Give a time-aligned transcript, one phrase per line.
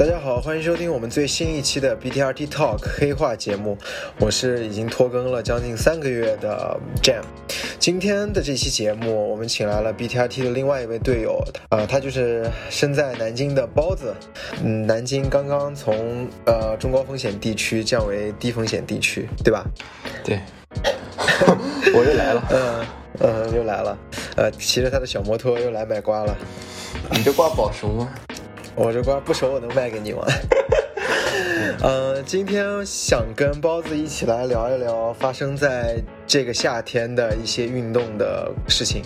[0.00, 3.76] 大家好，欢迎收听我们最新一期的 BTRT Talk 黑话节目。
[4.18, 7.20] 我是已经拖更了将近三个月的 Jam。
[7.78, 11.38] 今天的这期节目，我们请来了 BTRT 的另外一位队友，
[11.68, 14.14] 呃，他就是身在南京的包子。
[14.64, 19.66] 嗯，南京刚刚从呃中高风险地区降为低风险地区，对吧？
[20.24, 20.40] 对，
[21.92, 22.48] 我又来了。
[22.50, 22.86] 嗯
[23.18, 23.98] 嗯，又来了。
[24.36, 26.34] 呃，骑着他的小摩托又来买瓜了。
[27.10, 28.08] 你这瓜保熟吗？
[28.74, 30.24] 我这瓜不熟，我能卖给你吗？
[31.82, 39.02] 呃，今天想跟包子一起来聊一聊发生在这个夏天的一些运动的事情，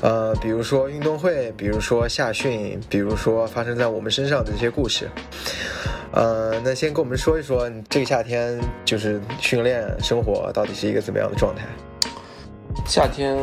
[0.00, 5.08] 呃，比如说运动会，比如说夏训，比如说发生在我们身上的这些故事。
[6.12, 11.64] 呃，那先跟我们说一说，这个夏天就是训练生活到底是一个怎么样的状态？
[12.86, 13.36] 夏天。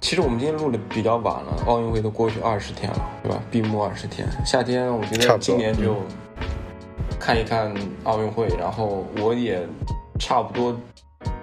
[0.00, 3.42] 其实我们今天录的比较晚了，奥运会都过去二十天了，对吧？
[3.50, 5.96] 闭幕二十天，夏天我觉得今年就
[7.18, 9.66] 看一看奥运会，然后我也
[10.18, 10.76] 差不多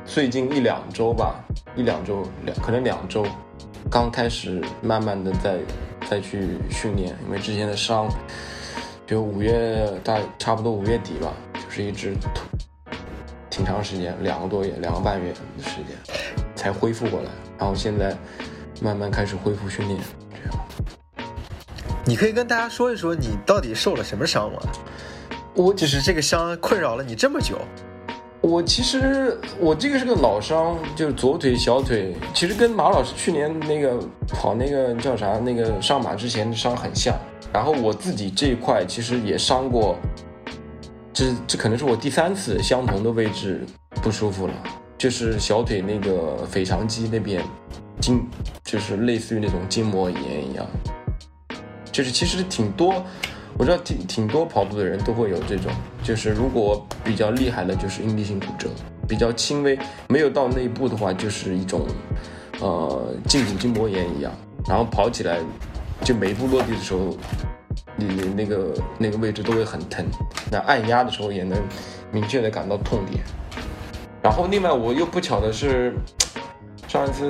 [0.06, 1.36] 最近一两周吧，
[1.76, 3.26] 一两周两可能两周，
[3.92, 5.60] 刚开始慢慢的在
[6.10, 8.08] 再去训练，因为之前的伤，
[9.06, 12.16] 就五月大差不多五月底吧，就是一直
[13.50, 15.98] 挺长时间，两个多月，两个半月的时间
[16.56, 17.30] 才恢复过来。
[17.58, 18.16] 然后现在
[18.82, 20.00] 慢慢开始恢复训练，
[20.32, 21.26] 这样。
[22.06, 24.60] 你可以跟大家说一说你到底受了什么伤吗？
[25.56, 27.60] 我只是这个伤困扰了你这么久。
[28.42, 37.16] 我其实我这个是个老伤，就是左腿、小腿，其实跟马老师去年那个跑那个叫啥那个上马之前的伤很像。
[37.54, 39.96] 然后我自己这一块其实也伤过，
[41.14, 43.62] 这这可能是我第三次相同的位置
[44.02, 44.54] 不舒服了。
[45.04, 47.44] 就是小腿那个腓肠肌那边
[48.00, 48.26] 筋，
[48.64, 50.66] 就是类似于那种筋膜炎一样，
[51.92, 53.04] 就是其实挺多，
[53.58, 55.70] 我知道挺挺多跑步的人都会有这种，
[56.02, 58.70] 就是如果比较厉害的，就是应力性骨折；
[59.06, 59.78] 比较轻微，
[60.08, 61.86] 没有到那一步的话，就是一种
[62.62, 64.32] 呃胫骨筋膜炎一样，
[64.70, 65.38] 然后跑起来
[66.02, 67.14] 就每一步落地的时候，
[67.98, 70.06] 你那个那个位置都会很疼，
[70.50, 71.62] 那按压的时候也能
[72.10, 73.22] 明确的感到痛点。
[74.24, 75.94] 然后另外我又不巧的是，
[76.88, 77.30] 上一次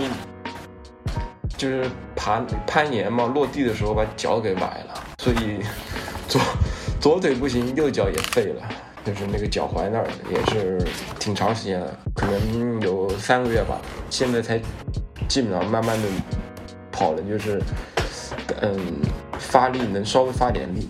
[1.57, 5.59] 就是爬攀岩嘛，落地的时候把脚给崴了，所以
[6.27, 6.39] 左
[7.01, 8.61] 左腿不行，右脚也废了，
[9.03, 10.79] 就是那个脚踝那儿也是
[11.19, 13.81] 挺长时间了，可能有三个月吧，
[14.11, 14.61] 现在才
[15.27, 16.07] 基本上慢慢的
[16.91, 17.59] 跑了，就是
[18.61, 19.01] 嗯
[19.39, 20.87] 发力能稍微发点力，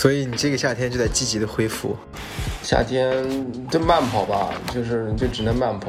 [0.00, 1.94] 所以你这个夏天就在积极的恢复。
[2.62, 3.22] 夏天
[3.70, 5.88] 就慢跑吧，就是就只能慢跑，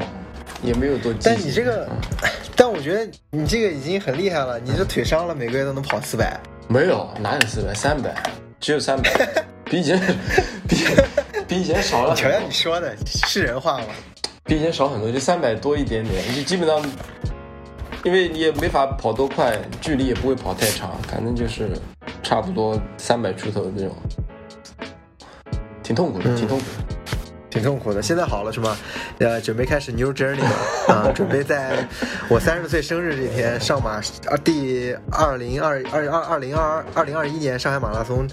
[0.62, 1.14] 也没有多。
[1.22, 1.88] 但你这个，
[2.54, 4.60] 但我觉得你这个已经很厉害了。
[4.60, 6.38] 你这腿伤了，每个月都能跑四百？
[6.68, 7.72] 没有，哪有四百？
[7.72, 8.14] 三百，
[8.60, 9.10] 只有三百，
[9.64, 9.98] 比以前
[10.68, 10.76] 比
[11.48, 12.14] 比以前少了。
[12.14, 13.86] 瞧瞧你说的是人话吗？
[14.44, 16.22] 比以前少很多，就三百多一点点。
[16.34, 16.78] 就基本上，
[18.04, 21.70] 因为你也没法跑多快，距离也不会跑太长，反正就是
[22.22, 23.94] 差不多三百出头的那种。
[25.82, 26.96] 挺痛苦的，挺痛苦的，
[27.50, 28.02] 挺痛苦的。
[28.02, 28.76] 现在好了是吗？
[29.18, 30.56] 呃，准备开始 new journey 了
[30.94, 31.12] 啊！
[31.14, 31.86] 准备在
[32.28, 33.92] 我三十岁生日这天上马，
[34.30, 38.26] 啊，第二零二二二二零二二零二一年上海马拉松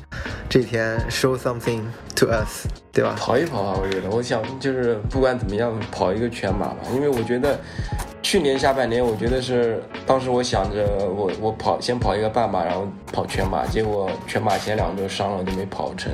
[0.47, 1.81] 这天 show something
[2.15, 3.15] to us，对吧？
[3.19, 3.77] 跑一跑啊！
[3.79, 7.59] 我觉得，我想就是不管怎么样跑一个全马吧，因为我觉得。
[8.21, 16.11] 去年下半年，我觉得是当时我想着我我跑先跑一个半马，然后跑全马，结果全马前两周伤了就没跑成。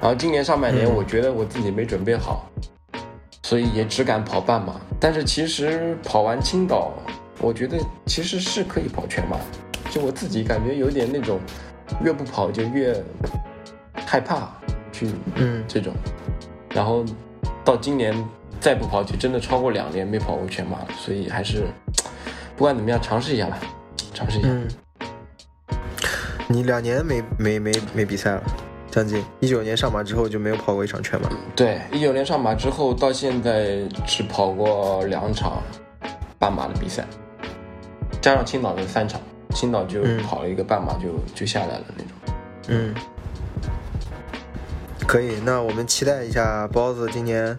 [0.00, 2.50] 然后今年上半年，我觉得我自己没准备好，
[3.42, 4.74] 所以也只敢跑半马。
[5.00, 6.92] 但是其实跑完青岛，
[7.40, 9.38] 我觉得其实是可以跑全马，
[9.90, 11.38] 就我自己感觉有点那种
[12.02, 12.94] 越不跑就越
[13.94, 14.50] 害怕
[14.92, 15.94] 去嗯这种，
[16.74, 17.04] 然后
[17.64, 18.12] 到今年。
[18.64, 21.66] 再不跑就真的超过两年没跑过全马了，所以还是
[22.56, 23.58] 不管怎么样尝试一下吧，
[24.14, 24.48] 尝试一下。
[24.48, 24.66] 嗯，
[26.48, 28.42] 你两年没没没没比赛了，
[28.90, 31.28] 将近一九年上马之后就没有跑过一场全马。
[31.54, 35.62] 对，一九年上马之后到现在只跑过两场
[36.38, 37.04] 半马的比赛，
[38.22, 39.20] 加上青岛的三场，
[39.50, 42.12] 青岛就跑了一个半马就就下来了那种。
[42.68, 42.94] 嗯，
[45.06, 47.58] 可以，那我们期待一下包子今年。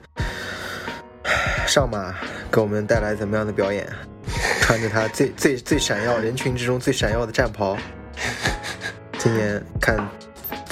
[1.67, 2.13] 上马
[2.51, 3.87] 给我们带来怎么样的表演？
[4.61, 7.77] 穿着他最最最闪耀人群之中最闪耀的战袍，
[9.19, 9.95] 今年看，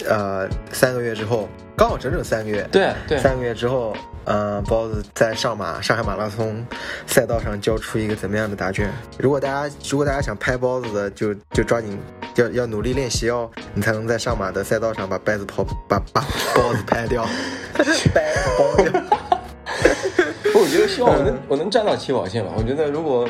[0.07, 1.47] 呃，三个月之后，
[1.77, 3.95] 刚好整整三个月，对对，三个月之后，
[4.25, 6.65] 嗯，包子在上马上海马拉松
[7.05, 8.89] 赛道上交出一个怎么样的答卷？
[9.19, 11.99] 如果大家如果大家想拍包子的，就就抓紧
[12.35, 17.23] 要要努力练习哦，你才能在上马的赛道上把掰子跑把把包子拍掉，
[18.11, 19.12] 掰包掉。
[20.73, 22.51] 觉得希望我能我能站到起跑线吧。
[22.57, 23.29] 我觉得如果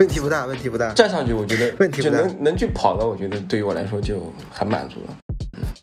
[0.00, 5.16] 问题不大，问题不大，站上去，我觉得问题不大就能能去跑了，我觉得对于我来说就很满足了。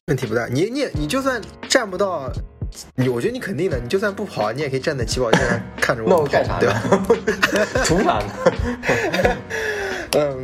[0.07, 0.45] 问题不大。
[0.47, 2.29] 你你你就算站不到，
[2.95, 6.81] 你我觉得你肯定的，你就算不跑，你也可以站在起跑线上看着我跑 那我干啥，对吧？
[6.89, 7.65] 呢？
[7.85, 9.37] 图啥呢？
[10.15, 10.42] 嗯，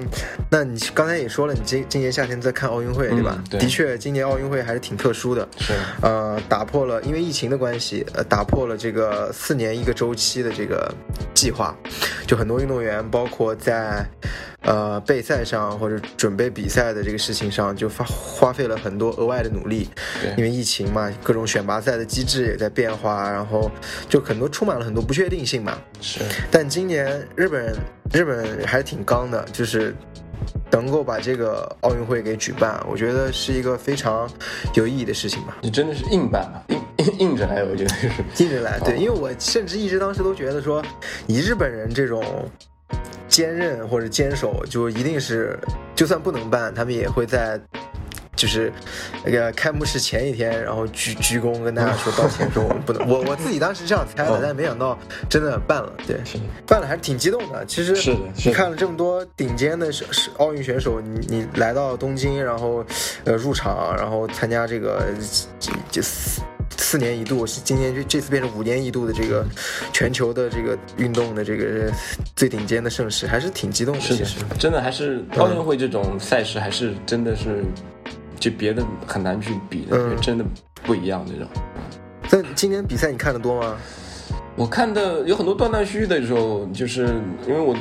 [0.50, 3.44] 那你刚才也说了，你今今年夏天在看奥运会，对吧嗯？
[3.50, 5.48] 对的确，今年奥运会还是挺特殊的。
[5.58, 10.94] 是，呃，打破了因为疫情的关系，呃，打破了这个四年一个周期的这个
[11.34, 11.76] 计划，
[12.28, 14.06] 就很多运动员，包括在
[14.62, 19.90] 呃备赛上或者准备比赛的这个事情上，就花花费了很多额外的努力。
[20.38, 23.72] 因，为疫情嘛，各种选拔赛的机制也在变化，然后
[24.08, 25.78] 就很多充满了很多不确定性嘛。
[26.02, 26.20] 是，
[26.52, 27.76] 但今年日本
[28.12, 29.89] 日本还是挺刚的，就是
[30.72, 34.30] 能够把这个奥运会给举办，我觉得是一个非常
[34.76, 35.58] 有意义的事情吧。
[35.62, 38.10] 你真的是硬办吧，硬硬硬着来，我觉得是。
[38.44, 40.84] 硬着来，对，因为我甚至一直当时都觉得说，
[41.28, 42.24] 以日本人这种
[43.28, 45.60] 坚韧或者坚守，就一定是
[45.96, 47.60] 就算不能办，他们也会在。
[48.40, 48.72] 就是
[49.26, 53.04] 那个开幕式前一天，然后鞠鞠躬跟大家说道歉，说我们不能。
[53.06, 54.98] 我我自己当时这样猜的，哦但没想到
[55.30, 55.92] 真的办了。
[56.08, 56.16] 对，
[56.66, 57.66] 办了还是挺激动的。
[57.66, 62.86] 其实是的你看了这么多顶尖的是是奥运选手，你你来到东京，然后
[63.26, 65.08] 呃入场，然后参加这个
[65.60, 66.42] 这这四
[66.78, 69.46] 四年一度，今年这这次变成五年一度的这个
[69.92, 71.92] 全球的这个运动的这个
[72.38, 74.02] 最顶尖的盛事，还是挺激动的。
[74.02, 77.66] 是的其实，真的还是奥运会这种赛事，还是真的是
[78.40, 80.46] 就别的很难去比的，嗯真的
[80.84, 81.48] 不一样那种。
[82.32, 83.76] 那今年比赛你看的多吗？
[84.56, 87.08] 我看的有很多断断续续的时候，就是
[87.48, 87.76] 因为我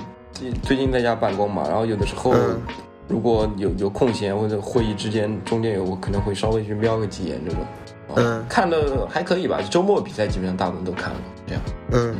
[0.62, 2.60] 最近在家办公嘛，然后有的时候嗯
[3.08, 7.60] 如果有有空闲或者会议之间中间有，我可能会稍微去瞄个几眼这种。
[8.08, 11.62] 哦嗯看的还可以吧，周末比赛基本上大部分都看了，这样。
[11.92, 12.16] 嗯，嗯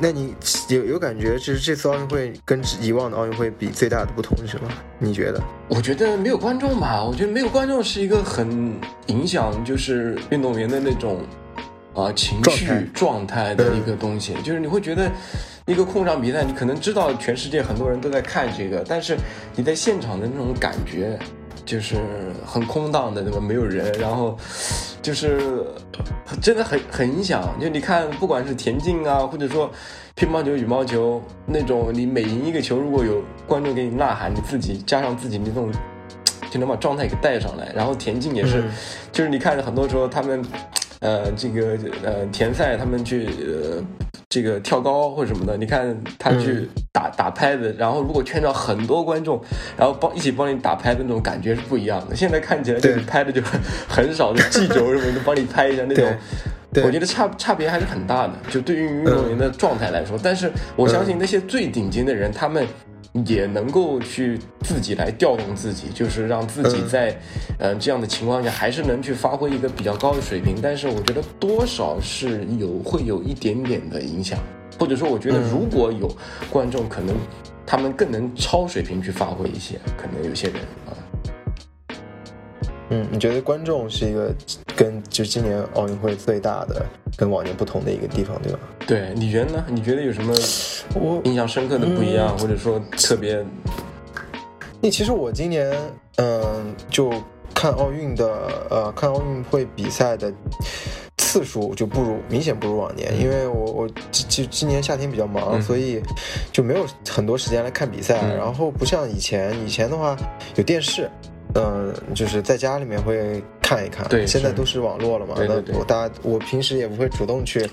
[0.00, 0.34] 那你
[0.68, 4.68] 有有感觉，就是这次奥运会跟以往的奥运会比最大的不同是什么？
[4.98, 5.42] 你觉得？
[5.68, 8.74] 我觉得没有观众吧，我觉得没有观众是一个很
[9.06, 11.20] 影响就是运动员的那种
[11.94, 15.10] 啊、情绪状态状态的一个东西，就是你会觉得
[15.66, 19.16] 一个空场比赛，你可能知道全世界很多人都在看这个，但是
[19.56, 21.18] 你在现场的那种感觉。
[21.64, 21.96] 就是
[22.46, 23.40] 很空荡的，对吧？
[23.40, 24.36] 没有人，然后
[25.02, 25.64] 就是
[26.42, 27.54] 真的很很影响。
[27.60, 29.70] 就你看，不管是田径啊，或者说
[30.14, 35.70] 乒乓球、羽毛球那种，你每赢一个球，如果有观众给你呐喊，你自己加上自己那种，
[36.50, 37.72] 就能把状态给带上来。
[37.74, 38.70] 然后田径也是，嗯
[39.12, 40.44] 就是你看着很多时候他们，
[41.00, 43.82] 呃，这个呃田赛他们去呃
[44.28, 49.42] 这个跳高或者什么的，你看他去打、打拍子，然后如果圈到很多观众，
[49.76, 52.14] 然后帮一起帮你打拍的那种感觉是不一样的。
[52.14, 56.04] 现在看起来就是拍的就很很少的记轴什么的帮你拍一下那种
[56.72, 56.84] 对。
[56.84, 60.18] 我觉得差差别还是很大的，就对于运动员的状态来说。
[60.22, 62.64] 但是我相信那些最顶尖的人，他们
[63.26, 67.18] 也能够去自己来调动自己，就是让自己嗯在
[67.58, 70.54] 呃这样的情况下，还是能去发挥一个比较高的水平。
[70.62, 74.38] 但是我觉得多少是有会有一点点的影响，
[74.78, 76.08] 或者说我觉得嗯如果有
[76.50, 77.16] 观众，可能
[77.66, 80.94] 他们更能超水平去发挥一些，可能有些人啊。
[82.90, 84.34] 嗯，你觉得观众是一个
[84.76, 86.84] 跟就今年奥运会最大的
[87.16, 88.58] 跟往年不同的一个地方，对吧？
[88.86, 89.64] 对，你觉得呢？
[89.68, 90.34] 你觉得有什么
[90.94, 93.44] 我印象深刻的不一样，或者说特别
[94.80, 95.72] 那其实我今年
[96.16, 97.12] 嗯、就
[97.54, 100.32] 看奥运的呃看奥运会比赛的
[101.16, 106.02] 次数就不如明显不如往年，因为我我今今今年夏天比较忙，嗯所以
[106.50, 110.16] 就没有很多时间来看比赛，嗯然后不像以前，以前的话
[110.56, 111.08] 有电视。
[111.54, 115.34] 嗯，就是在家里面会看一看，对现在都是网络了嘛。
[115.34, 117.68] 对对对那我大家，我平时也不会主动去，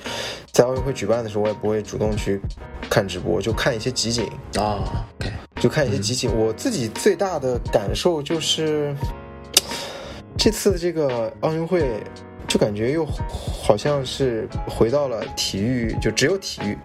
[0.51, 2.39] 在奥运会举办的时候，我也不会主动去
[2.89, 4.25] 看直播，就看一些集锦。
[4.59, 5.05] 啊
[5.59, 6.29] 就看一些集锦。
[6.31, 8.95] 我自己最大的感受就是，
[10.37, 11.99] 这次的这个奥运会，
[12.47, 16.77] 就感觉又好像是回到了体育，就只有体育，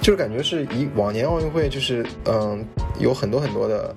[0.00, 2.64] 就是感觉是以往年奥运会就是嗯
[2.98, 3.94] 有很多很多的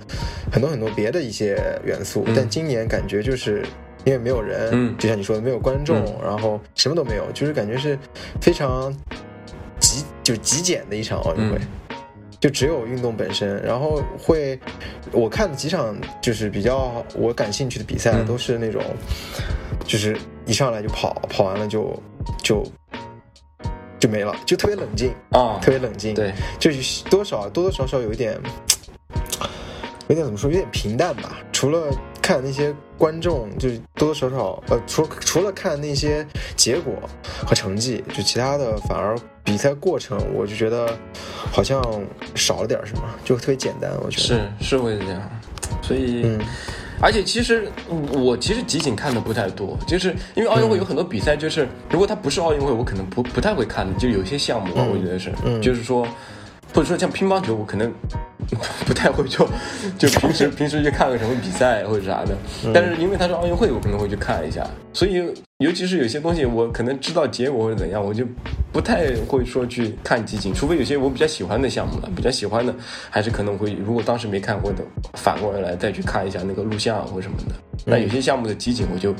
[0.51, 3.65] 很多很多别的一些元素，嗯但今年感觉就是。
[4.03, 7.95] 因为没有人，嗯就像你说的，没有观众，嗯然后什么都没有，就是感觉是
[8.41, 8.91] 非常
[9.79, 11.57] 极就极简的一场奥运会。
[11.59, 11.67] 嗯
[12.39, 14.59] 就只有运动本身，然后会，
[15.11, 18.81] 我看的几场就是比较我感兴趣的比赛，嗯都是那种，
[19.85, 21.95] 就是一上来就跑，跑完了就
[22.41, 22.63] 就
[24.01, 28.35] 就没了，就特别冷静，啊，特别冷静，，对，就是多少多多少少有一点，
[30.09, 31.37] 有点怎么说，有点平淡吧。
[31.53, 36.95] 除除了看那些观众，就是多多少少，呃，除除了看那些结果
[37.45, 40.97] 和成绩，就其他的反而比赛过程，我就觉得
[41.51, 41.79] 好像
[42.33, 43.91] 少了点什么，就特别简单。
[44.03, 45.21] 我觉得是是会这样，
[45.83, 46.23] 所以。
[46.25, 46.39] 嗯
[47.01, 47.67] 而且其实
[48.13, 55.31] 我其实集锦看的不太多，就是因为奥运会有很多比赛，就是如果它不是奥运会，我可能不不太会看的，就有些项目啊，我觉得是，
[55.61, 56.05] 就是说，
[56.73, 57.91] 或者说像乒乓球，我可能
[58.85, 59.47] 不太会就
[59.97, 62.37] 就平时平时去看个什么比赛或者啥的，
[62.73, 65.23] 但是因为它是奥运会，我可能会去看一下，所以
[65.57, 68.23] 尤其是有些东西我可能知道结果或者怎样，我就
[68.71, 72.73] 不太会说去看集锦，除非有些我比较喜欢的项目了，比较喜欢的
[73.09, 77.55] 还是可能会，如果当时没看过的，反过来再去看一下那个录像或什么的。
[77.85, 79.11] 那有些项目的集锦我就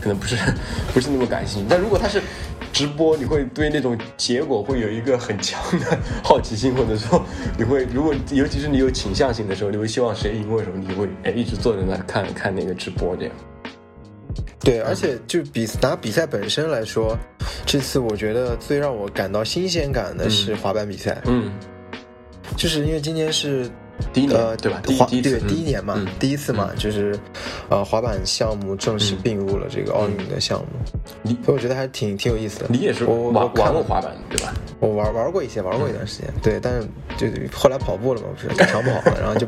[0.00, 0.36] 可能不是
[0.92, 2.20] 不是那么感兴趣，但如果它是
[2.72, 7.24] 直播，你会对那种结果会有一个很强的好奇心，或者说
[7.56, 13.34] 你会如果尤其是你有倾向性的时候，你会希望谁赢或者什么，你会哎一直坐在那看看那个直播这样。
[14.60, 17.16] 对，而且就比拿比赛本身来说，
[17.64, 21.20] 这次我觉得最让我感到新鲜感的是滑板比赛。
[21.26, 21.52] 嗯，
[22.56, 23.70] 就是因为今年是
[24.12, 24.80] 第一年呃对吧？
[24.84, 27.18] 第滑对第一年嘛，嗯第一次嘛，就是
[27.68, 30.66] 呃滑板项目正式并入了这个奥运的项目，
[31.22, 32.66] 你所以我觉得还挺挺有意思的。
[32.68, 34.52] 你也是我我玩玩过滑板对吧？
[34.80, 39.46] 我玩玩过一些，玩过一段时间，对，但是就后来跑步了嘛，不是长跑了，然后就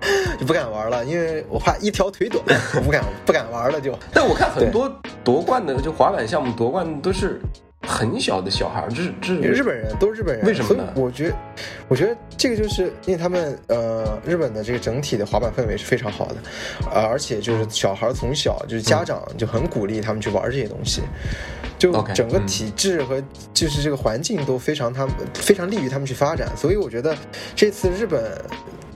[0.38, 3.96] 就不敢玩了，因为我怕一条腿短，我不敢不敢玩了就。
[4.12, 4.90] 但我看很多
[5.24, 7.40] 夺冠的就滑板项目夺冠都是
[7.86, 11.36] 很小的小孩儿，这是这是日本人都是日本人，为什么呢我觉得，
[11.88, 16.36] 我觉得这个就是因为他们呃，日本的这个整体的滑板氛围是非常好的，
[16.92, 21.02] 呃，而且就是小孩从小就是家长就很鼓励他们去玩这些东西，
[21.78, 23.22] 就整个嗯体制和
[23.54, 27.16] 就是这个环境都非常他们非常利于他们去发展，所以我觉得
[27.56, 28.38] 这次日本。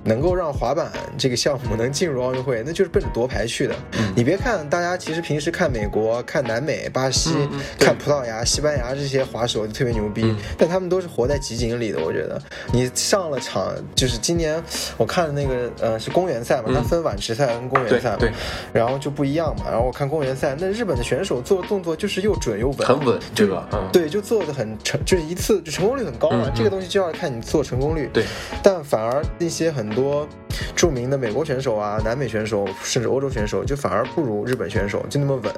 [0.04, 3.74] 能够让滑板这个项目能进入奥运会，那就是奔着夺牌去的。
[3.98, 7.30] 嗯你别看大家其实平时看美国、看南美、巴西、
[7.78, 11.98] 看葡萄牙、西班牙这些滑手就特别牛逼，嗯但他们都是活在集锦里的。
[11.98, 12.40] 我觉得
[12.72, 14.62] 你上了场，就是今年
[14.98, 18.30] 我看的那个呃是公园赛嘛，嗯它分碗池赛跟公园赛嘛，对，
[18.72, 19.64] 然后就不一样嘛。
[19.70, 23.66] 然后我看公园赛，那日本的选手做动作就是又准又稳，很稳对吧？
[23.72, 26.52] 嗯，对，就做的很成，就是一次就成功率很高嘛。
[26.54, 28.10] 这个东西就要看你做成功率。
[28.12, 28.24] 对，
[28.62, 30.28] 但反而那些很多
[30.74, 35.52] 著名的美国选手啊、南美选手，甚至欧洲选手，就反而不如日本选手就那么稳。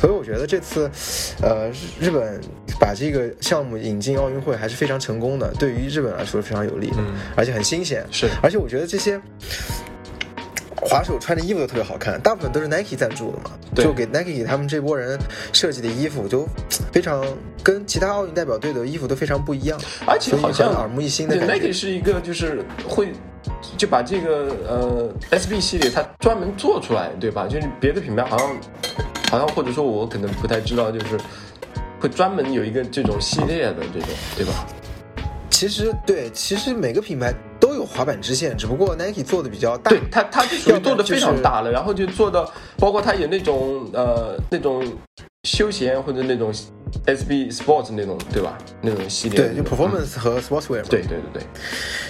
[0.00, 0.90] 所以我觉得这次，
[1.40, 2.40] 呃，日日本
[2.80, 8.04] 把这个项目引进奥运会还是非常成功的，对于日本来说非常有利的，嗯而且很新鲜。
[8.10, 9.20] 是而且我觉得这些。
[10.84, 15.18] 滑手穿的衣服都特别好看，大部分都是 Nike 赞助的嘛，对就给 Nike 给他们这波人
[15.52, 16.46] 设计的衣服就
[16.92, 17.24] 非常
[17.62, 21.72] 跟其他奥运代表队的衣服都非常不一样，而且好像耳目一新的对感觉 Nike。
[21.72, 23.12] 是一个就是会
[23.76, 27.46] 就把这个呃 SB 系列它专门做出来，对吧？
[27.48, 28.48] 就是别的品牌好像
[29.30, 31.18] 好像或者说我可能不太知道，就是
[32.00, 34.66] 会专门有一个这种系列的这种，对吧？
[35.52, 39.90] 其实对，其实每个品牌都有滑板支线，只不过 Nike 做的比较大。
[39.90, 44.82] 对它，它就属于要做的非常就是大了，然后就做到，包括它有那种呃那种
[45.44, 46.52] 休闲或者那种
[47.06, 48.58] SB Sports 那种，对吧？
[48.80, 50.86] 那种系列对，就，performance 和 sportswear 嘛。
[50.88, 51.42] 对对对对，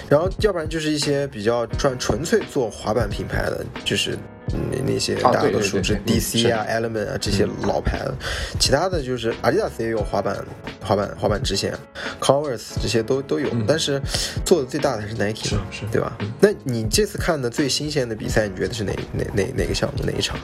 [0.09, 4.17] 然后要不然就是一些比较专纯粹做滑板品牌的，就是
[4.53, 8.13] 嗯那些大家啊对对都熟知对对嗯 DC 啊、Element 啊这些老牌的，
[8.59, 10.35] 其他的就是 Adidas 也有滑板
[10.83, 11.73] 滑板滑板支线
[12.19, 14.01] ，Converse 这些都都有，但是
[14.45, 16.17] 做的最大的还是 Nike 嘛，嗯是是对吧？
[16.39, 20.37] 那你这次看的最新鲜的比赛，你觉得是哪哪哪哪个项目哪一场？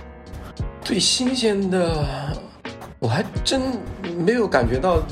[0.82, 2.06] 最新鲜的，
[3.00, 3.62] 我还真
[4.18, 5.04] 没有感觉到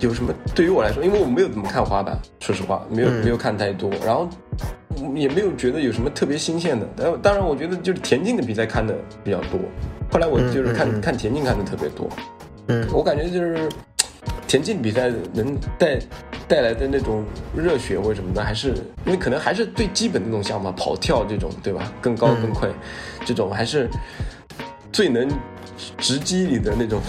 [0.00, 0.34] 有什么。
[0.54, 4.28] 对于我来说，因为我没有怎么看滑板，说实话，没有、嗯没有看太多，然后
[5.14, 6.88] 也没有觉得有什么特别新鲜的。
[6.96, 9.60] 但当然，我觉得就是田径的比赛看的比较多。
[10.10, 12.08] 后来我就是看、嗯嗯嗯看田径看的特别多，
[12.68, 13.68] 嗯我感觉就是
[14.46, 15.98] 田径比赛能带
[16.46, 17.24] 带来的那种
[17.56, 18.68] 热血或者什么的，还是
[19.04, 21.92] 因为可能还是最基本的那种项目，跑跳这种，对吧？
[22.00, 22.68] 更高更快，
[23.24, 23.88] 这种还是
[24.92, 25.28] 最能
[25.98, 27.00] 直击你的那种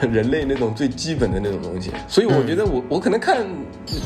[0.10, 1.90] 人类那种最基本的那种东西。
[2.06, 3.46] 所以我觉得我我可能看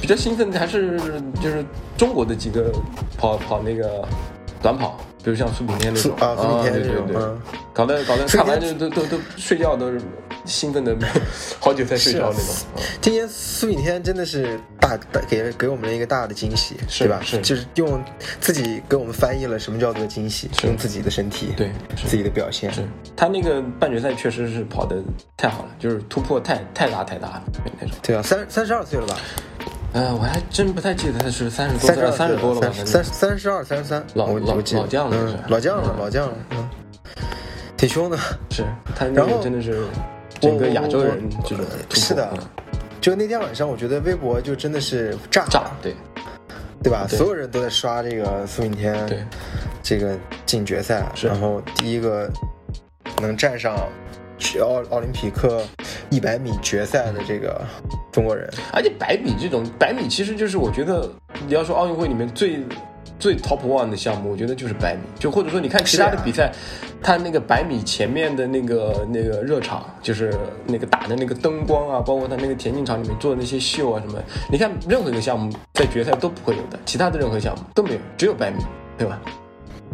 [0.01, 0.99] 比较兴奋的还是
[1.41, 1.65] 就是
[1.97, 2.73] 中国的几个
[3.17, 4.07] 跑跑那个
[4.62, 6.12] 短跑，比如像苏炳添那种。
[6.19, 7.40] 啊苏炳添对对对这种嗯，
[7.73, 10.00] 搞得搞得看完就都都都睡觉都是
[10.45, 10.97] 兴奋的，
[11.61, 12.54] 好久才睡着那种。
[12.76, 12.83] 嗯。
[13.00, 17.21] 今年苏炳添真的是大大给给我们了一个大的惊喜，是对吧？
[17.25, 17.40] 是。
[17.40, 18.02] 就是用
[18.40, 20.66] 自己给我们翻译了什么叫做惊喜，是。
[20.66, 21.71] 用自己的身体，对
[22.07, 22.83] 自己的表现，是。
[23.16, 24.97] 他那个半决赛确实是跑的
[25.37, 27.42] 太好了，就是突破太太大太大了
[27.81, 27.97] 那种。
[28.02, 29.16] 对啊，三三十二岁了吧？
[29.93, 32.69] 呃，我还真不太记得他是三十多三十二三十多了吧？
[32.73, 36.71] 三三三十二三十三，老老老将了嗯老将了嗯老将了，嗯，
[37.77, 38.17] 挺凶的。
[38.51, 38.65] 是
[38.97, 39.85] 他那然后个真的是
[40.41, 42.39] 整个亚洲人我这种是的嗯
[43.01, 45.95] 就那天晚上，我觉得微博就真的是炸炸对
[46.83, 47.05] 对吧？
[47.09, 49.23] 对所有人都在刷这个苏炳添对
[49.83, 52.31] 这个进决赛，然后第一个
[53.21, 53.83] 能站上去
[54.61, 55.62] 奥奥林匹克
[56.11, 57.61] 一百米决赛的这个
[58.11, 61.11] 中国人，而且百米这种百米，其实就是我觉得
[61.47, 62.61] 你要说奥运会里面最
[63.19, 65.01] 最 top one 的项目，我觉得就是百米。
[65.19, 66.53] 就或者说你看其他的比赛，
[67.01, 70.35] 它那个百米前面的那个那个热场，就是
[70.67, 74.21] 那个打的那个灯光啊，包括它那个田径场里面做的那些秀啊什么，
[74.51, 78.59] 你看任何一个项目在决赛都不会有的，其他的任何项目都没有，只有百米，
[78.99, 79.21] 对吧？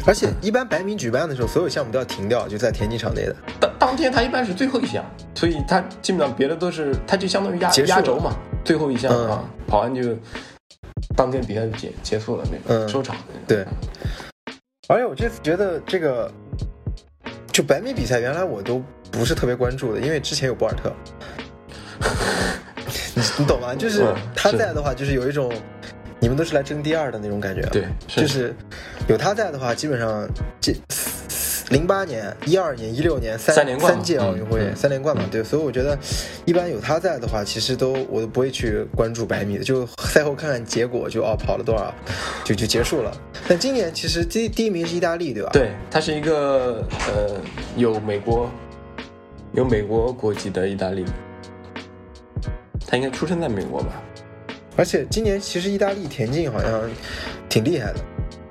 [0.06, 3.36] 而且一般百米举办的时候，所有项目都要停掉，就在田径场内的。
[3.78, 5.04] 当当天他一般是最后一项，
[5.34, 9.30] 所以他基本上别的都是，他就相当于压压轴嘛，最后一项嗯。
[9.30, 10.14] 啊，跑完就
[11.16, 12.88] 当天比赛就结结束了那种、嗯。
[12.88, 13.42] 收场那种。
[13.46, 13.66] 对，
[14.88, 16.30] 而且我这次觉得这个
[17.50, 20.92] 就百米比赛，原来我都不是特别关注的，因为之前有博尔特，
[23.14, 23.74] 你 你懂吗？
[23.74, 24.04] 就是
[24.36, 25.52] 他在的话，就是有一种
[26.20, 27.62] 你们都是来争第二的那种感觉。
[27.70, 28.54] 对，就是
[29.08, 30.28] 有他在的话，基本上
[30.60, 30.72] 这
[31.70, 35.98] 零八年、一二年、一六年三三届奥运会、三连冠嘛，对，所以我觉得
[36.46, 41.94] 一般有他在的话，其实都我都不会去关注百米的，就赛后看看结果就，哦跑了多少，
[42.44, 43.12] 就就结束了。
[43.46, 47.38] 但今年其实第第一名是意大利，对吧？，对，他是一个呃
[47.76, 48.50] 有美国
[49.52, 51.04] 有美国国籍的意大利，
[52.86, 54.02] 他应该出生在美国吧？
[54.74, 56.88] 而且今年其实意大利田径好像
[57.48, 58.00] 挺厉害的，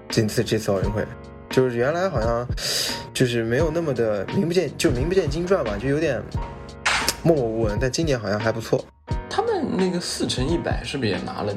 [0.09, 1.03] 这次这次奥运会。
[1.49, 2.47] 就是原来好像
[3.13, 6.21] 就是没有那么的名不见就名不见经传吧，就有点
[7.23, 7.77] 默默无闻。
[7.79, 8.83] 但今年好像还不错，
[9.29, 11.53] 他们那个四乘一百是不是也拿了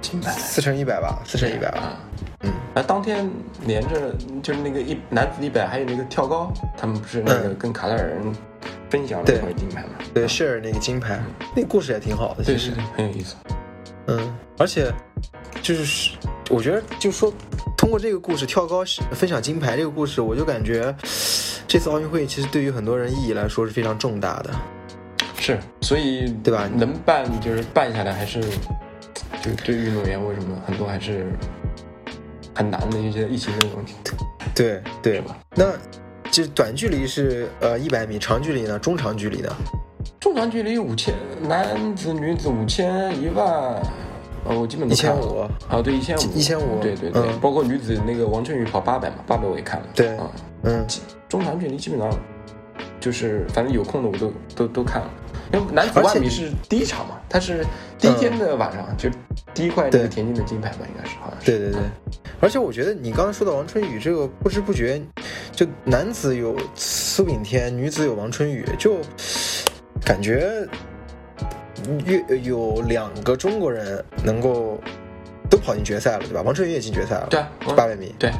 [0.00, 0.30] 金牌？
[0.32, 1.80] 四乘一百吧，四乘一百吧。
[1.80, 2.00] 啊。
[2.42, 3.30] 嗯，啊，当天
[3.66, 8.32] 连着就是那个一男子一百，还有那个跳高，他们不是那个嗯跟卡塔尔人
[8.88, 9.90] 分享了对一块金牌吗？
[10.14, 11.20] 对，谢尔那个金牌，
[11.54, 13.36] 那故事也挺好的，其实很有意思。
[14.06, 14.90] 嗯，而且
[15.60, 16.16] 就是
[16.48, 17.30] 我觉得，就说
[17.80, 20.94] 通过这个故事跳高分享金牌这个故事，我就感觉
[21.66, 24.50] 这次奥运会其实对于很多人意义来说是非常重大的。
[25.38, 28.38] 是，所以对吧能办就是办下来，还是
[29.40, 31.32] 就对运动员为什么很多还是
[32.54, 33.94] 很难的一些疫情这个问题。
[34.54, 35.72] 对对吧，那
[36.30, 38.78] 这短距离是呃一百米，长距离呢？
[38.78, 39.48] 中长距离呢？
[40.20, 41.14] 中长距离五千，
[41.48, 43.82] 男子、女子五千、一万，
[44.44, 45.50] 呃，我基本都看了。
[45.70, 49.86] 1500啊，对，一千五，一千五对对对，嗯包括女子那个王春雨跑八百嘛，八百我也看了。
[49.94, 50.30] 对啊，
[50.62, 50.86] 嗯，
[51.28, 52.10] 中长距离基本上
[52.98, 55.10] 就是反正有空的我都都都看了。
[55.52, 57.66] 因为男子万米是第一场嘛，他是
[57.98, 59.10] 第一天的晚上，就
[59.52, 61.46] 第一块那个田径的金牌吧，应该是好像是。
[61.50, 61.80] 对对对。
[62.40, 65.02] 而且我觉得你刚才说到王春雨这个，不知不觉
[65.50, 68.98] 就男子有苏炳添，女子有王春雨，就
[70.04, 70.66] 感觉
[72.06, 74.78] 越有两个中国人能够
[75.48, 76.42] 都跑进决赛了，对吧？
[76.42, 78.30] 王春雨也进决赛了，对啊，八百米，对，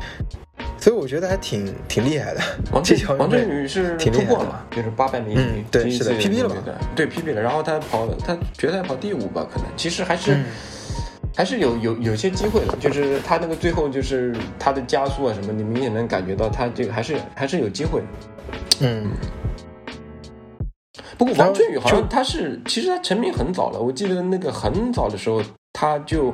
[0.79, 2.41] 所以我觉得还挺挺厉害的。
[2.73, 6.57] 王这条振王振宇是挺突破了嘛，就是八百米，嗯对是的 PB 了吧
[6.95, 9.67] 对对 PB 了，然后他跑，他决赛跑第五吧，可能。
[9.77, 10.45] 其实还是、嗯。
[11.33, 18.03] 还是有有有些机会的，就是他那个最后就是他的加速啊什么，你明显能感觉到他这个还是还是有机会。
[18.81, 19.07] 嗯，
[21.21, 26.33] 不过王振宇好就像他是，其实他成名很早了，我记得那个很早的时候他就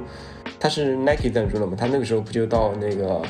[0.61, 3.21] 他是 Nike 赞助的嘛，他那个时候不就到那个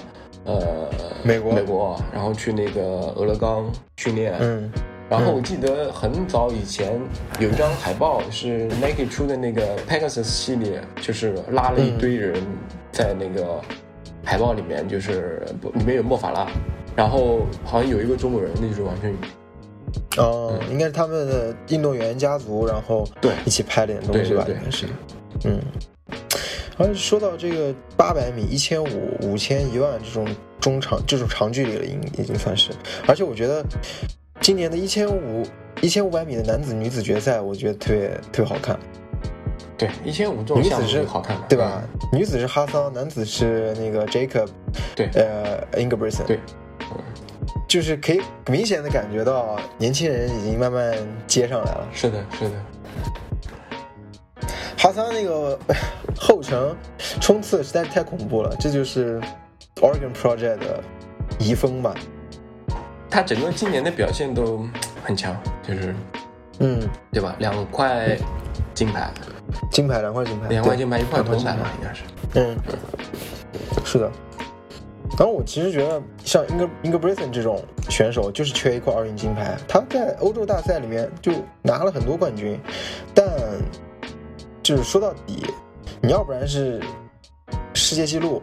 [0.45, 0.91] 呃
[1.23, 1.55] 美国。
[1.55, 2.83] 美国，然后去那个
[3.17, 3.65] 俄勒冈
[3.97, 4.71] 训练，嗯。
[5.09, 7.01] 然后我记得很早以前
[7.41, 12.35] 有一张海报是 Nike 出的那个 Pegasus 系列，就是拉了一堆人
[12.93, 13.63] 在那个
[14.23, 15.43] 海报里面，就是
[15.73, 16.47] 里面有莫法拉，
[16.95, 19.17] 然后好像有一个中国人，那就是王春雨。
[20.19, 23.33] 哦，应该是他们的运动员家族，然后对。
[23.45, 24.87] 一起拍了点东西吧，应该是，
[25.45, 25.61] 嗯。
[26.79, 30.27] 而且说到这个八百米、一千五、五千、一万这种
[30.61, 32.71] 中长这种长距离了，已已经算是。
[33.07, 33.65] 而且我觉得
[34.41, 35.43] 今年的一千五、
[35.81, 38.79] 一千五百米的男子、女子决赛，我觉得特别特别好看，
[39.79, 41.83] 对，一千五这种项目女子是好看的，对吧？
[42.13, 44.47] 女子是哈桑，男子是那个 Jacob，
[44.95, 45.09] 对。
[45.15, 46.39] 呃 Ingebrigtsen，对，
[47.69, 51.89] 就是可以明显的感觉到年轻人已经慢慢接上来了。
[51.93, 52.53] 是的，是的，
[54.79, 55.59] 哈桑那个
[56.17, 56.77] 后程
[57.21, 59.21] 冲刺实在是太恐怖了，这就是
[59.77, 60.83] Oregon Project 的
[61.39, 61.95] 遗风吧。
[63.11, 64.67] 他整个今年的表现都
[65.03, 65.95] 很强，就是
[66.59, 66.81] 嗯，
[67.13, 67.35] 对吧？
[67.39, 68.17] 两块
[68.75, 69.11] 金牌，
[69.71, 72.03] 金牌两块金牌，两块金牌一块金牌铜牌嘛，应该是。
[72.35, 72.57] 嗯，
[73.85, 74.11] 是的。
[75.19, 79.57] 然后我其实觉得像 Inger Inger b r i t o n 这种选手，就是缺一块奥运金牌。
[79.69, 82.61] 他在欧洲大赛里面就拿了很多冠军，
[83.15, 83.27] 但
[84.63, 85.47] 就是说到底，
[86.03, 86.81] 你要不然是
[87.73, 88.43] 世界纪录，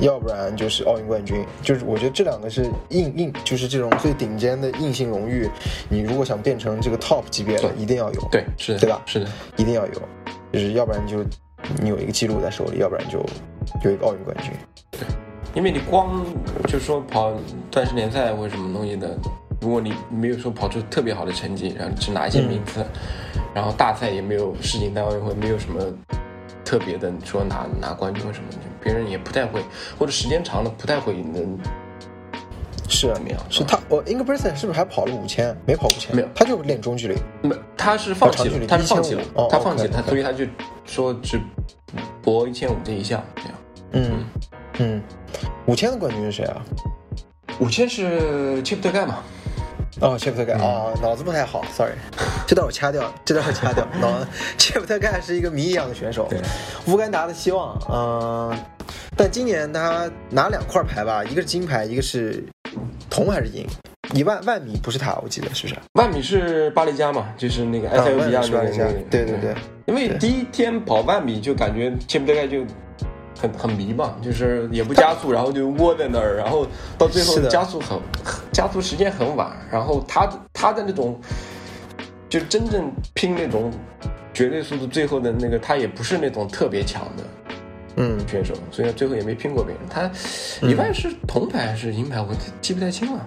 [0.00, 1.44] 要不然就是奥运冠军。
[1.62, 5.48] 就是我觉得这两个是硬硬，就是这种最顶尖的硬性荣誉。
[5.88, 10.02] 你如果想变成这个 top 级别的，对一定要有，对，是的，对吧是的，一定要有。
[10.52, 11.22] 就是要不然就
[11.82, 13.18] 你有一个记录在手里，要不然就
[13.84, 14.52] 有一个奥运冠军。
[15.54, 16.24] 因为你光
[16.66, 17.32] 就说跑
[17.70, 19.16] 钻石联赛或者什么东西的，
[19.60, 22.84] 如果你没有说跑出特别好的成绩，然后只拿一些名次，
[23.54, 25.80] 然后大赛也没有世锦赛、奥运会没有什么
[26.64, 29.62] 特别的说拿拿冠军或什么的，别人也不太会，
[29.98, 31.58] 或者时间长了不太会能
[32.88, 33.40] 是啊怎么样？
[33.48, 35.56] 是他，我 Inge b r i t o n 是不是还跑了五千？
[35.66, 37.16] 没跑五千，没有他就是练中距离。
[37.42, 40.44] 没，他是放弃了，他是放弃了哦他放弃了，他所以他就
[40.84, 41.40] 说只
[42.22, 43.52] 搏一千五这一项这样。
[43.92, 44.24] 嗯
[44.80, 45.02] 嗯，
[45.68, 46.64] 五千的冠军是谁啊？
[47.60, 49.18] 五千是切普特盖嘛？
[50.00, 51.92] 哦，切普特盖哦，脑子不太好，sorry，
[52.46, 53.86] 这段我掐掉，这段我掐掉。
[54.00, 54.18] 脑
[54.56, 56.26] 切普特盖是一个谜一样的选手，
[56.86, 57.78] 乌干达的希望。
[57.90, 58.58] 嗯、
[59.14, 62.42] 但今年他拿两块牌吧，一个是金牌，一个是
[63.10, 63.66] 铜还是银？
[64.14, 65.76] 一万万米不是他，我记得是不是？
[65.92, 69.54] 万米是巴黎加嘛，就是那个埃塞俄比亚万米是巴黎加对对对。
[69.84, 72.64] 因为第一天跑万米就感觉切普特盖就
[73.40, 76.66] 很很迷嘛，就是也不加速，然后就窝在那儿，然后
[76.98, 77.98] 到最后加速很
[78.52, 81.18] 加速时间很晚，然后他他的那种
[82.28, 83.72] 就真正拼那种
[84.34, 87.24] 绝对速度，最后的那个他也不是那种特别强的
[87.96, 89.82] 嗯，选手，所以他最后也没拼过别人。
[89.88, 90.10] 他
[90.66, 92.28] 一万是铜牌还是银牌，我
[92.60, 93.26] 记不太清了。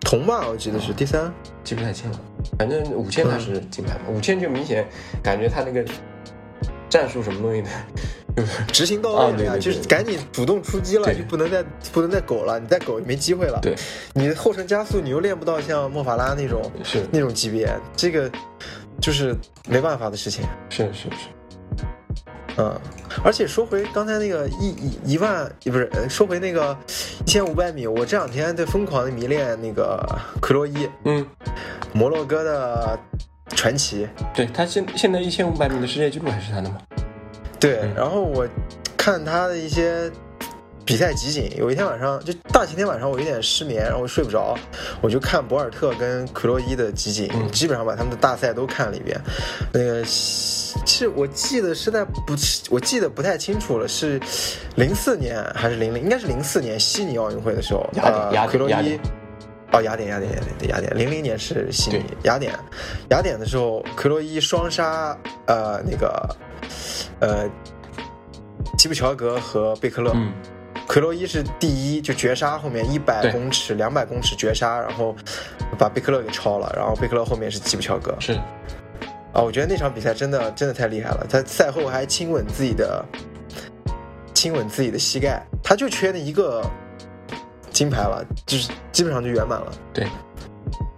[0.00, 1.32] 铜吧，我记得是第三。
[1.62, 2.18] 记不太清了，
[2.58, 4.84] 反正五千他是金牌嘛，五千就明显
[5.22, 5.84] 感觉他那个
[6.88, 8.19] 战术什么东西的，就是
[8.72, 11.62] 执行到位了呀，就是赶紧主动出击了，就不能再
[11.92, 13.58] 不能再苟了，你再苟也没机会了。
[13.62, 13.74] 对，
[14.14, 17.06] 你的后程加速你又练不到像莫法拉那种是。
[17.12, 18.30] 那种级别，这个
[19.00, 19.34] 就是
[19.68, 20.44] 没办法的事情。
[20.68, 21.28] 是是是，
[22.56, 22.80] 嗯，
[23.24, 26.76] 而且说回刚才那个一一一万，不是呃说回那个
[27.20, 30.06] 一千五百米，我这两天在疯狂的迷恋那个
[30.40, 31.26] 奎洛伊，嗯，
[31.92, 32.98] 摩洛哥的
[33.56, 34.06] 传奇。
[34.34, 36.78] 对他现现在一千五百米的世界纪录还是他的嘛，
[37.60, 38.48] 对嗯，然后我
[38.96, 40.10] 看他的一些
[40.84, 44.56] 比赛集锦，有一天晚上就大前天晚上我有点失眠，然后我睡不着，
[45.00, 49.20] 我就看博尔特跟奎洛伊的集锦，嗯基本上把他们的大赛都看了一遍。
[49.72, 52.34] 那个其实我记得是在不，
[52.70, 54.18] 我记得不太清楚了，是
[54.76, 58.98] 零四年还是零零，应该是零四年悉尼奥运会的时候，呃奎洛伊。
[59.72, 62.52] 哦，雅典，雅典，雅典，对，雅典，零零年是悉尼，雅典，
[63.10, 66.28] 雅典的时候，奎洛伊双杀，呃，那个，
[67.20, 67.48] 呃，
[68.76, 70.32] 基普乔格和贝克勒，嗯，
[70.86, 75.14] 奎洛伊是第一，就绝杀，后面一百对公尺、两百公尺绝杀，然后
[75.78, 78.32] 把贝克勒给超了，然后贝克勒后面是基普乔格，是
[79.32, 83.04] 啊，我觉得那场比赛真的真的太厉害了，他赛后还亲吻自己的，
[84.34, 86.64] 亲吻自己的膝盖，他就缺那一个
[87.70, 89.72] 金牌了，就是基本上就圆满了。
[89.92, 90.08] 对，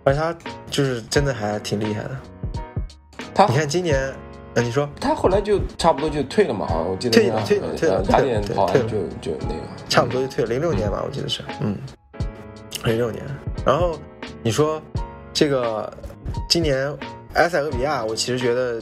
[0.05, 0.35] 而且他
[0.71, 2.11] 就是真的还挺厉害的。
[3.35, 4.13] 他你看今年，
[4.55, 11.77] 呃，你说他后来就差不多就退了嘛，好像我记得退了退了退了呃退了雅典跑完对退了就就那个差不多就退了，零六年吧，我记得是，嗯，
[12.85, 13.25] 零六年。
[13.65, 13.99] 然后
[14.43, 14.81] 你说
[15.33, 15.91] 这个
[16.49, 16.93] 今年
[17.35, 18.81] 埃塞俄比亚，我其实觉得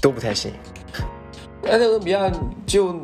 [0.00, 0.52] 都不太行。
[1.64, 2.30] 埃塞俄比亚
[2.66, 2.94] 就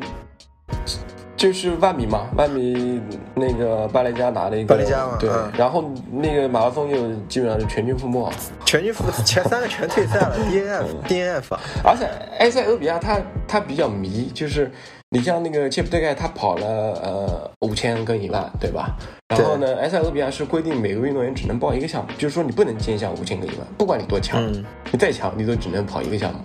[1.41, 3.01] 就是万米嘛，万米
[3.33, 5.51] 那个巴雷加拿的一个巴雷加嘛对，嗯。
[5.57, 8.31] 然后那个马拉松就基本上是全军覆没，
[8.63, 12.05] 全军覆前三个全退赛了， DNF DNF 啊，而且
[12.37, 14.71] 埃塞俄比亚它它比较迷，就是
[15.09, 16.67] 你像那个切普特盖他跑了
[17.01, 18.95] 呃五千跟一万，对吧？
[19.29, 24.63] 然后呢，埃塞俄比亚是规定每个运动员只能报一个项目，就是说你不能兼项五千跟一万，不管你多强，嗯。
[24.91, 26.39] 你再强你都只能跑一个项目。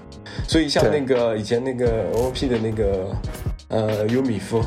[0.48, 3.08] 所以像那个以前那个 OP 的那个
[3.68, 4.62] 呃尤米夫，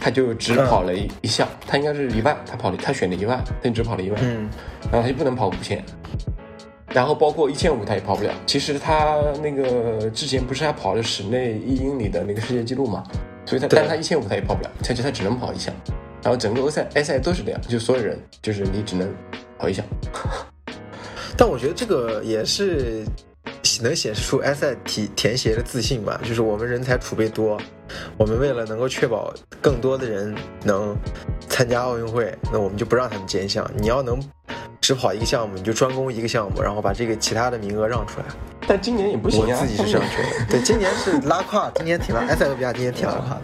[0.00, 4.48] 他就只跑了一、一项，他应该是一万，他跑了他选了一万，他只跑了一万，嗯
[4.90, 5.84] 然后他就不能跑五千，
[6.92, 8.32] 然后包括一千五他也跑不了。
[8.46, 13.02] 其实他那个之前不是还跑了室内一英里的那个世界纪录嘛，
[13.44, 15.74] 所以他但是他一千五他也跑不了，他就他只能跑一项。
[16.22, 19.08] 然后整个欧赛埃赛都是这样，就所有人就是你只能
[19.58, 19.84] 跑一项。
[21.36, 23.04] 但我觉得这个也是
[23.80, 27.56] 能显示出埃塞体田协的自信吧，就是我们人才储备多，
[28.16, 30.34] 我们为了能够确保更多的人
[30.64, 30.96] 能
[31.48, 33.68] 参加奥运会，那我们就不让他们兼项。
[33.76, 34.18] 你要能
[34.80, 38.26] 只跑一个项目，你就专攻一个项目，然后把这个其他的名额让出来。
[38.66, 40.46] 但今年也不行啊，我自己是这样觉得。
[40.50, 43.42] 对，今年是拉胯，今年挺拉，埃塞俄比亚今年挺拉胯的。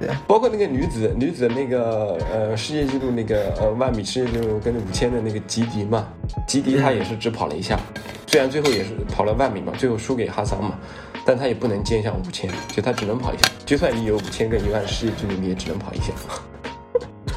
[0.00, 6.08] 对，包括那个女子女子的那个呃世界纪录那个呃万米世界纪录跟五千的那个吉迪嘛，
[6.46, 7.78] 吉迪他也是只跑了一下，
[8.26, 10.78] 虽然最后也是跑了万米嘛，最后输给哈桑嘛，
[11.24, 16.12] 但他也不能兼项五千，就他只能跑一下，就算你有五千跟一万世界纪录，你也只能跑一下。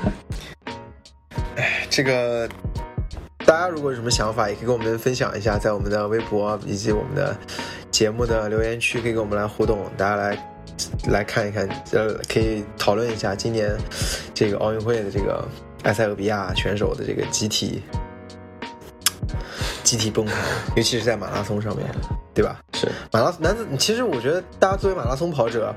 [1.55, 2.49] 哎，这个
[3.45, 7.37] 大家如果有什么想法，也可以跟我们分享一下，在我们的微博以及我们的
[7.91, 10.37] 节目的留言区，可以跟我们来互动，大家来
[11.09, 13.75] 来看一看，呃，可以讨论一下今年
[14.33, 15.47] 这个奥运会的这个
[15.83, 17.81] 埃塞俄比亚选手的这个集体
[19.83, 20.35] 集体崩盘，
[20.75, 21.85] 尤其是在马拉松上面，
[22.33, 22.59] 对吧？
[22.73, 25.73] 是马拉男子，其实我觉得大家作为马拉松跑者，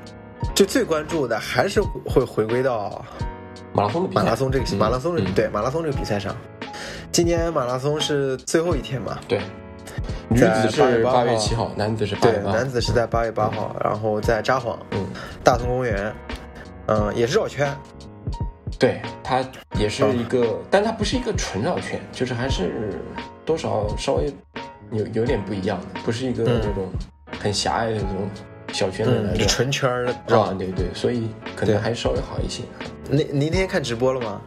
[0.54, 3.04] 就最关注的还是会回归到
[3.72, 6.34] 马拉松马拉松这个嗯马拉松对马拉松这个比赛上。
[7.12, 9.18] 今年马拉松是最后一天嘛？
[9.26, 9.40] 对，
[10.28, 12.56] 女子是8八月号七号，男子是八对月，八号。
[12.56, 15.06] 男子是在八月八号，然后在札幌嗯，
[15.42, 16.12] 大同公园，
[16.86, 17.68] 嗯，也是绕圈，
[18.78, 19.44] 对，它
[19.78, 23.00] 也是一个，嗯但它不是一个纯绕圈，就是还是
[23.44, 24.32] 多少稍微
[24.92, 26.88] 有有点不一样的，不是一个那种
[27.40, 28.28] 很狭隘的那种
[28.72, 29.44] 小圈子来嗯，就。
[29.46, 30.52] 纯圈儿的啊，绕。
[30.54, 32.62] 对对，所以可能还稍微好一些。
[33.10, 34.40] 你你那天看直播了吗？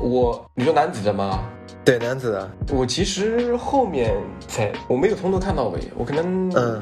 [0.00, 1.44] 我你说男子的吗？
[1.84, 4.14] 对，男子的，我其实后面
[4.46, 6.80] 才我没有从头看到尾，我可能嗯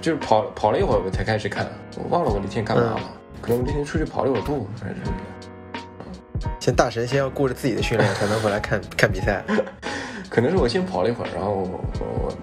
[0.00, 1.66] 就是跑跑了一会儿我才开始看，
[1.96, 3.04] 我忘了我那天干嘛了，嗯
[3.40, 6.50] 可能我那天出去跑了一会儿步还是什么的。
[6.60, 9.42] 先大神先要顾着自己的训练，才能回来看看比赛。
[10.30, 11.68] 可能是我先跑了一会儿，然后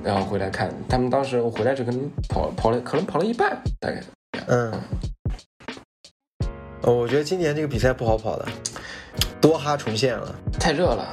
[0.04, 4.02] 然后回来看他们当时我回来就可能跑跑了可能跑了一半大概。
[4.48, 4.72] 嗯，
[6.82, 8.46] 哦，我觉得今年这个比赛不好跑的，
[9.42, 11.06] 多哈重现了，太热了，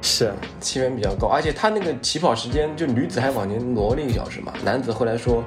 [0.00, 5.42] 是，气温比较高，而且他那个起跑时间就女子还往前挪了一个小时嘛，男子后来说，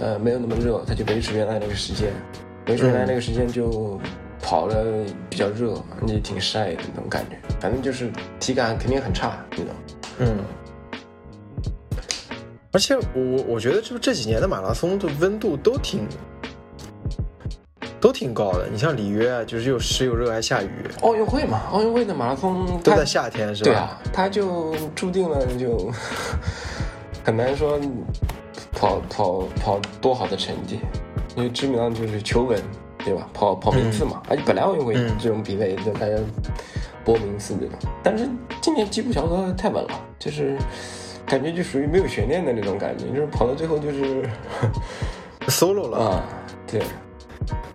[0.00, 2.10] 呃没有那么热，他就维持原来那个时间，
[2.66, 4.00] 维持原来那个时间就
[4.40, 5.74] 跑了比较热，
[6.06, 9.66] 也挺晒的那种感觉，反正就是体感肯定很差那种。
[10.18, 10.38] 嗯。
[12.72, 16.06] 而且我我觉得就这几年的马拉松的温度都挺
[18.00, 20.68] 都挺高的，你像里约啊，就是又湿又热还下雨，
[21.02, 23.70] 奥运会嘛，奥运会的马拉松都在夏天是吧？
[23.70, 25.90] 对啊，他就注定了就
[27.24, 27.80] 很难说
[28.72, 30.80] 跑跑跑多好的成绩，
[31.34, 32.60] 因为基本上就是求稳，
[33.04, 33.28] 对吧？
[33.32, 36.14] 跑跑名次嘛，而且本来奥运会嗯这种比赛也是大家
[37.04, 38.28] 搏名次对吧，但是
[38.60, 40.56] 今年基普乔格太稳了，就是
[41.24, 44.22] 感觉就属于没有悬念的那种感觉，就是跑到最后就是
[45.48, 46.22] solo 了、啊，
[46.66, 46.82] 对。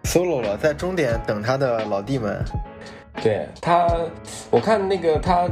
[0.04, 2.44] Solo 了，在终点等他的老弟们。
[3.22, 3.88] 对他，
[4.50, 5.48] 我看那个他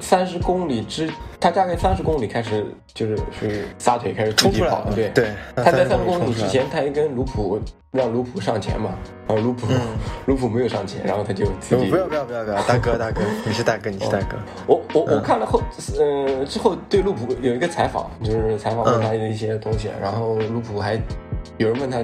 [0.00, 8.94] 三十公里之，他大概三十公里开始就是去撒腿开始冲出来了对对他在30三十公里之前，他还跟卢普让卢普上前嘛，
[9.26, 9.66] 然后卢普、
[10.26, 14.36] 卢普没有上前，然后他就自己嗯不要不要不要不要，大哥大哥，你是大哥你是大哥。
[14.66, 15.60] 我我我看了后，
[15.98, 20.98] 呃，之后对卢普有一个采访，就是采访问他的一些东西，然后卢普还
[21.58, 22.02] 有人问他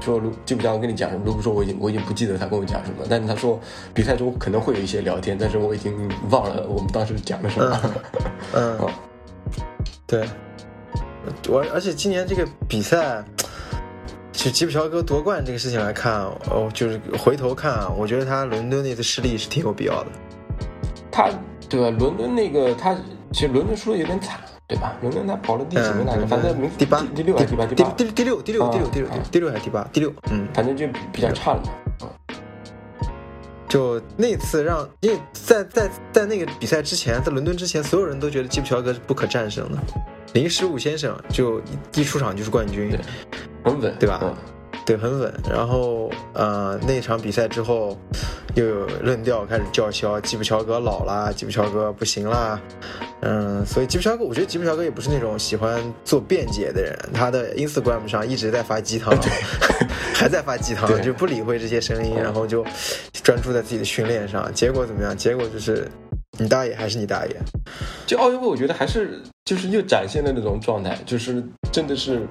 [0.00, 3.60] 说卢基普乔格跟你讲什么，卢布说我已经我已经不记得他跟我讲什么，但是他说
[3.92, 7.80] 比赛中可能会有一些聊天，但是我已经忘了我们当时讲了什么。
[8.54, 8.90] 嗯 哦，
[10.06, 10.26] 对，
[11.48, 13.24] 我而且今年这个比赛，
[14.32, 16.12] 就吉普乔格夺冠这个事情来看，
[16.50, 20.10] 哦，就是回头看啊，我觉得他伦敦那次失利是挺有必要的。
[21.10, 21.28] 他
[21.68, 21.96] 对吧？
[21.98, 22.94] 伦敦那个他
[23.32, 24.40] 其实伦敦输的有点惨，
[24.72, 24.96] 对吧？
[25.02, 26.22] 伦敦他跑了第几名来着？
[26.22, 27.66] 嗯，反正名第八第第六还是第八？
[27.66, 29.88] 第第，第第六第六第六第六啊第六还是第八？
[29.92, 32.08] 第六，嗯，反正就比比较差了嘛。
[33.68, 39.78] 就那次让，因为在在在那个比赛之前，在伦敦之前，所有人都觉得基普乔格是不可战胜的，
[40.34, 42.98] 零十五先生就一一出场就是冠军，
[43.64, 44.34] 很稳，对吧嗯
[44.84, 45.32] 对，很稳。
[45.48, 47.96] 然后呃，那场比赛之后，
[48.54, 52.60] 又有论调开始叫嚣，吉普乔格老啦，吉普乔格不行啦。
[53.20, 59.16] 嗯，所以吉普乔格，我觉得吉普乔格也不是那种喜欢做辩解的人，他的 Instagram 上一直在发鸡汤，
[60.14, 62.64] 还在发鸡汤，就不理会这些声音，然后就
[63.22, 64.52] 专注在自己的训练上。
[64.52, 65.16] 结果怎么样？
[65.16, 65.88] 结果就是
[66.38, 67.36] 你大爷还是你大爷。
[68.04, 71.40] 就奥运会，我觉得还是就是又展现了那种状态，就是
[71.70, 72.26] 真的是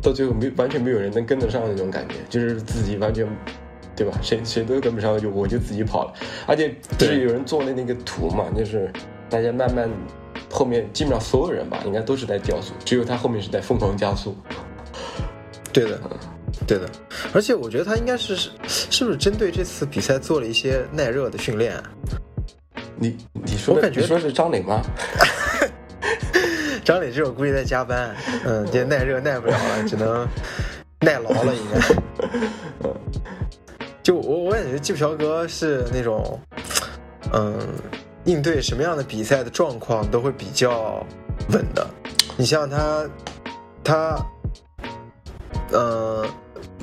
[0.00, 3.26] 到最后没完全没有人能跟得上那种感觉，就是自己完全。
[3.94, 4.18] 对吧？
[4.22, 6.14] 谁谁都跟不上，就我就自己跑了，
[6.46, 8.90] 而且就是有人做了那个图嘛，就是
[9.28, 9.88] 大家慢慢
[10.50, 14.34] 后面基本上所有人吧，应该都是在掉速，只有他后面是在疯狂加速。
[15.74, 16.00] 对的，
[16.66, 16.88] 对的，
[17.34, 18.34] 而且我觉得他应该是
[18.66, 21.76] 是不是针对这次比赛做了一些耐热的训练？
[22.96, 24.80] 你你说的我感觉你说是张磊吗？
[26.84, 28.14] 张磊这首估计在加班，
[28.44, 30.26] 嗯，今天耐热耐不了了，只能
[31.00, 31.80] 耐劳了，应该。
[34.02, 36.40] 就我我感觉季普乔格是那种，
[37.32, 37.56] 嗯，
[38.24, 41.06] 应对什么样的比赛的状况都会比较
[41.50, 41.88] 稳的。
[42.36, 43.08] 你像他，
[43.84, 44.26] 他，
[45.72, 46.28] 嗯，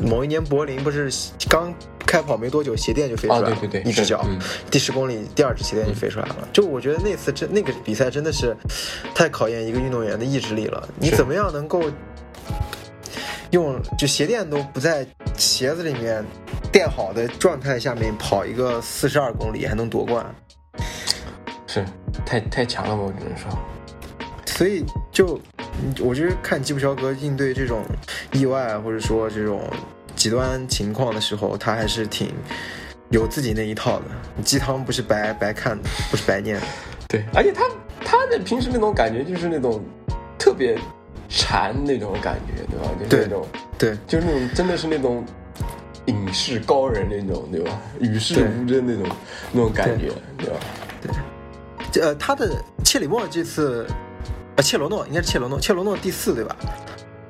[0.02, 1.12] 某一年柏林不是
[1.50, 1.74] 刚
[2.06, 4.40] 开跑没多久，鞋垫就飞出来啊，了，对对对，一只脚，嗯
[4.72, 6.36] 第十公里第二只鞋垫就飞出来了。
[6.52, 8.56] 就我觉得那次真那个比赛真的是
[9.14, 10.88] 太考验一个运动员的意志力了。
[11.00, 11.84] 你怎么样能够
[13.52, 15.06] 用就鞋垫都不在
[15.38, 16.24] 鞋子里面
[16.72, 20.26] 垫好的状态下面跑一个四十二公里还能夺冠？
[21.68, 21.86] 是
[22.26, 23.48] 太太强了吧，我只能说。
[24.46, 25.59] 所以就嗯
[26.00, 27.84] 我觉得看吉普乔格应对这种
[28.34, 29.62] 意外或者说这种
[30.16, 32.34] 极端情况的时候，他还是挺
[33.10, 34.06] 有自己那一套的。
[34.44, 36.68] 鸡汤不是白白看的，不是白念的。
[37.08, 37.64] 对，而且他
[38.06, 39.84] 他的平时那种感觉就是那种
[40.38, 40.78] 特别
[41.28, 42.90] 禅那种感觉，对吧？
[43.10, 45.26] 就是那种对就是那种真的是那种
[46.06, 47.82] 隐士高人那种，对吧？
[48.00, 49.16] 与世对无争那种
[49.52, 50.60] 那种感觉，对吧？
[51.92, 53.88] 这呃，他的切里莫这次，
[54.60, 56.54] 呃，切罗诺应该是切罗诺，切罗诺第四对吧？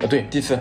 [0.02, 0.58] 啊，对，第四，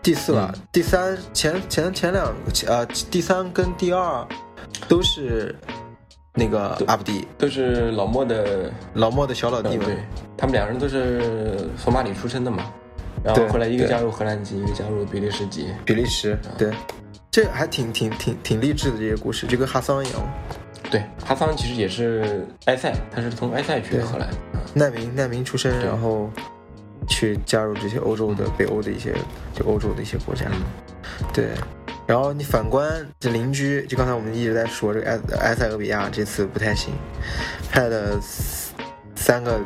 [0.00, 0.62] 第四吧，嗯。
[0.70, 2.32] 第三前前前两个
[2.68, 4.24] 呃，第三跟第二
[4.86, 5.52] 都是
[6.32, 9.76] 那个阿布迪都是老莫的老莫的小老弟。
[9.78, 9.96] 对
[10.36, 12.70] 他们两人都是索马里出生的嘛，
[13.24, 16.72] 然后对后来一个加入荷兰籍，一个加入比利时籍，比利时，对，
[17.32, 20.22] 这还挺挺挺挺励志的这些故事，就跟哈桑一样，
[20.88, 26.30] 对，哈桑其实也是埃塞，他是从埃塞去的荷兰，嗯难民难民出身，然后
[27.08, 29.14] 去加入这些欧洲的、北欧的一些
[29.54, 31.48] 就欧洲的一些国家，嗯对。
[32.06, 36.92] 然后你反观这邻居，就刚才我们一直在说这个埃埃塞俄比亚这次不太行，
[37.70, 38.16] 派的
[39.16, 39.58] 三个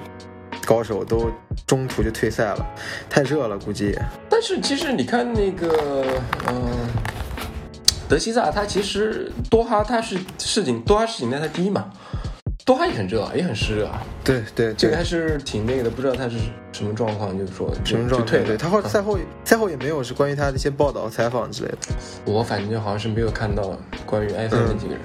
[0.64, 1.30] 高手都
[1.66, 2.66] 中途就退赛了，
[3.10, 3.94] 太热了，估计
[4.30, 6.06] 但是其实你看那个，
[6.48, 6.88] 嗯、
[8.08, 11.90] 德西萨他其实多哈他是世锦多哈世锦赛他第一嘛，
[12.70, 16.36] 多哈也很热啊，也很湿热啊，对对对这个还是挺那个的，不知道他是
[16.70, 18.38] 什么状况，就是说什么状态？
[18.44, 21.78] 对他后赛后赛后也没有是关于他的一些报道采访之类的。
[22.26, 25.02] 我反正好像是没有看到关于埃塞那几个人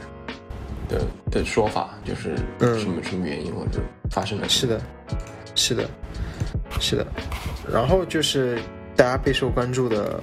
[0.87, 1.01] 的、
[1.31, 3.79] 的说法，就是嗯什么、什么原因或者
[4.11, 4.47] 发生了。
[4.47, 4.79] 是的，
[5.55, 5.89] 是的，
[6.79, 7.07] 是的。
[7.73, 8.59] 然后就是
[8.95, 10.21] 大家备受关注的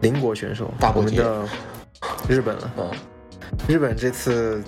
[0.00, 2.70] 邻国选手，大破节我们的日本了。
[2.78, 2.90] 嗯，
[3.68, 4.62] 日本这次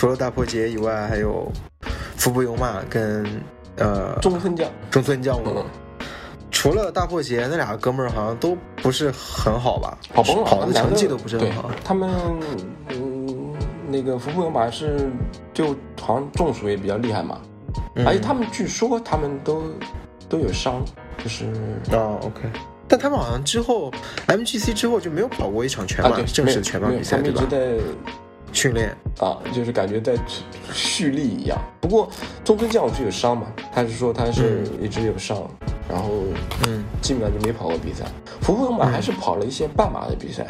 [0.00, 1.52] 除了大破节以外，还有
[2.16, 3.22] 服部勇马跟
[3.76, 5.42] 呃中村将，中村将武。
[5.44, 5.64] 嗯，
[6.50, 9.98] 除了大破节，那俩哥们儿好像都不是很好吧？
[10.14, 11.70] 跑崩了，跑的成绩都不是很好。
[11.84, 12.08] 他们
[12.88, 13.52] 嗯，
[13.88, 15.10] 那个福布勇马是
[15.52, 17.38] 就好像中暑也比较厉害嘛，
[17.94, 19.64] 嗯而且他们据说他们都
[20.30, 20.82] 都有伤，
[21.22, 21.44] 就是
[21.92, 22.48] 哦，OK。
[22.88, 23.92] 但他们好像之后
[24.28, 27.78] MGC 之后就没有跑过一场全马、啊，正式的全马比赛，对吧他们一直？
[27.78, 27.84] 在
[28.52, 28.96] 训练。
[29.18, 30.14] 啊，就是感觉在
[30.72, 31.58] 蓄力一样。
[31.80, 32.08] 不过
[32.42, 35.36] 中村将武是有伤嘛，他是说他是一直有伤，
[35.88, 36.08] 然后
[36.66, 38.06] 嗯，基本上就没跑过比赛。
[38.40, 40.46] 福布勇马还是跑了一些半马的比赛，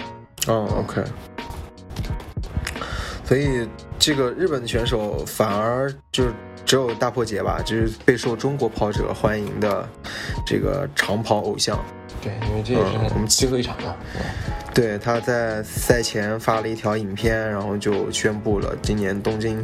[0.46, 1.02] 哦，OK。
[3.24, 6.24] 所以这个日本的选手反而就
[6.64, 9.88] 只有大破节吧，就是备受中国跑者欢迎的
[10.46, 11.76] 这个长跑偶像。
[12.22, 13.10] 对，因为这也是嗯。
[13.14, 13.94] 我们最后一场嘛。
[14.72, 19.60] 对，他在赛前发了一条影片，然后就宣布了今年东京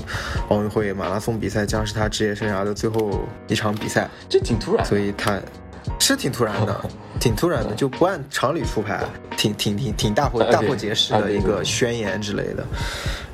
[0.48, 5.40] 奥运会马拉松比赛将是他职业生涯的最后一场比赛，这挺突然，所以他
[6.00, 6.80] 是挺突然的，
[7.20, 9.04] 挺突然的，就不按常理出牌，
[9.36, 12.66] 挺挺挺挺大破大破节式的一个宣言之类的，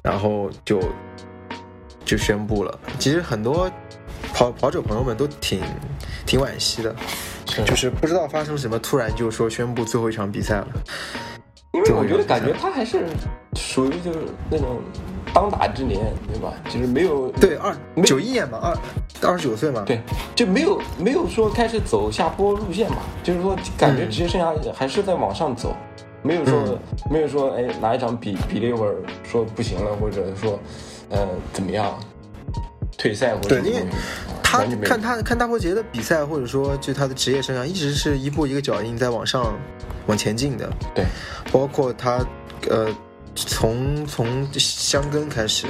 [0.03, 0.79] 然后就
[2.05, 2.79] 就宣布了。
[2.99, 3.71] 其实很多
[4.35, 5.61] 跑跑者朋友们都挺
[6.27, 6.95] 挺惋惜的，
[7.65, 10.69] 就是不知道发生什么，突然就说宣布最后一场比赛了。
[11.73, 13.07] 因为我觉得感觉他还是
[13.55, 14.19] 属于就是
[14.51, 14.79] 那种
[15.33, 16.53] 当打之年，对吧？
[16.69, 19.99] 就是没有对，二没九一年嘛，二二十九岁嘛，对，
[20.35, 24.11] 就没有没有说开始走下坡路线嘛，就是说感觉嗯。
[24.11, 25.75] 职业生涯还是在往上走，
[26.21, 26.79] 没有说、
[27.11, 30.61] 没有说哎哪一场比比了一会儿说不行了，或者说
[31.09, 31.99] 呃怎么样
[33.03, 33.85] 退赛或者对因为
[34.45, 39.59] 他看他看大破节的比赛，或者说就他的职业生涯，一直是一步一个脚印在往上
[40.07, 40.71] 往前进的。
[40.95, 41.05] 对，
[41.51, 42.25] 包括他
[42.71, 42.89] 呃
[43.35, 45.67] 从从香根开始，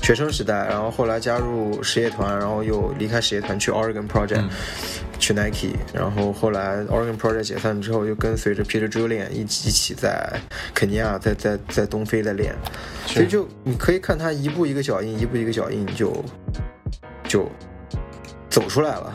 [0.00, 4.50] 学生时代，然后后来加入实业团，然后又离开实业团去 Oregon Project，、嗯
[5.20, 10.40] 去 Nike，然后后来 Oregon Project 解散之后，又跟随着 Peter Julian 一起一起在
[10.74, 12.52] 肯尼亚在在在东非在练，
[13.06, 16.24] 所以就你可以看他一步一个脚印，一步一个脚印就
[17.28, 17.48] 就
[18.48, 19.14] 走出来了。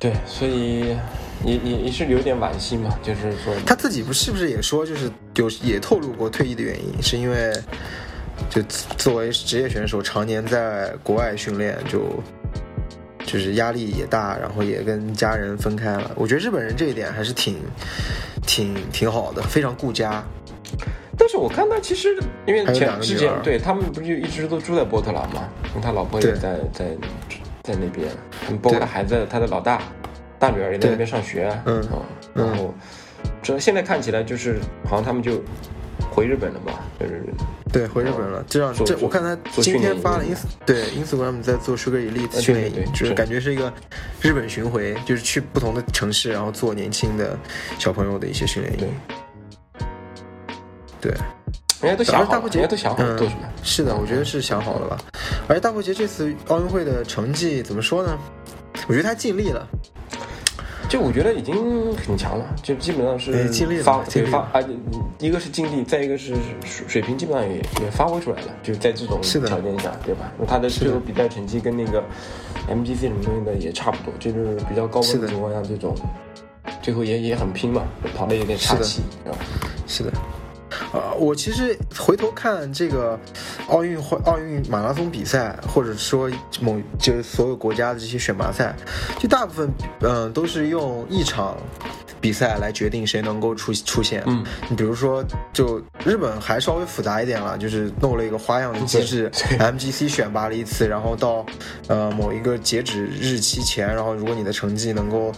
[0.00, 0.96] 对，所以
[1.44, 7.52] 也也也是有点惋惜嘛，就是说他自己不是不是也说，就是有也透露过退役的原因，是因为
[8.50, 8.62] 就
[8.96, 12.22] 作为职业选手，常年在国外训练，就
[13.34, 16.08] 就是压力也大，然后也跟家人分开了。
[16.14, 17.56] 我觉得日本人这一点还是挺
[18.46, 20.22] 挺挺好的，非常顾家。
[21.18, 22.16] 但是我看他其实
[22.46, 25.48] 因为前之前对他们不是就一直都住在波特兰嘛，
[25.82, 26.86] 他老婆也在在
[27.64, 28.08] 在那边，
[28.62, 29.82] 包括他孩子，他的老大
[30.38, 31.98] 大女儿也在那边上学，嗯啊
[32.34, 32.72] 然后
[33.42, 35.42] 这现在看起来就是好像他们就
[36.14, 37.24] 回日本了吧，就是
[37.72, 38.44] 对，回日本了。
[38.48, 43.72] 这这我看他今天发了 ins 对 Instagram 在做 Sugar Elite 对训练营，对对就是感觉是一个
[44.20, 47.36] 日本巡回，就是去不同的城市，然后做年轻的
[47.80, 48.88] 小朋友的一些训练营。，
[51.00, 51.12] 对，
[51.82, 53.40] 人家都想好了，人家都想好做什么。
[53.64, 54.96] 是的，我觉得是想好了吧。
[55.48, 58.16] 而且大破节这次奥运会的成绩怎么说呢？
[58.86, 59.66] 我觉得他尽力了。
[60.94, 63.32] 就我觉得已经很强了，就基本上是
[63.82, 64.64] 发发啊，
[65.18, 70.30] 一个是尽力，再一个是水水平基本上也也发挥出来了，就在这种条件下，对吧？
[70.38, 72.00] 那他的最后比赛成绩跟那个
[72.68, 75.22] MGC 什么东西的也差不多，就是比较高分的。
[75.22, 75.96] 温的情况下，这种
[76.80, 77.82] 最后也也很拼嘛，
[78.16, 79.02] 跑的有点岔气？
[79.88, 80.12] 是的，
[80.92, 83.18] 呃，我其实回头看这个
[83.68, 88.74] 奥运会、奥运马拉松比赛，或者说某就是所有国家的这些选拔赛，
[89.18, 89.68] 就大部分
[90.00, 91.56] 嗯、都是用一场
[92.20, 94.22] 比赛来决定谁能够出出现。
[94.26, 101.44] 嗯，你比如说，就日本还稍微复杂一点了，就是弄了一个花样的机制，MGC 选拔了一次，然后到
[101.88, 105.32] 呃某一个截止日期前，然后如果你的成绩能够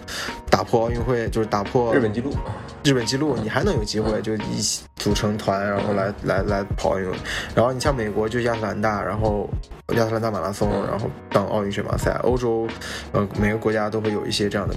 [0.49, 2.33] 打破奥运会，就是打破日本纪录，
[2.85, 7.09] 日本纪录，你还能有机会，就一起组成团，然后来来来跑奥运。
[7.55, 9.49] 然后你像美国就亚特兰大，然后
[9.95, 12.19] 亚特兰大马拉松，然后当奥运选拔赛。
[12.23, 12.67] 欧洲，
[13.13, 14.75] 呃，每个国家都会有一些这样的。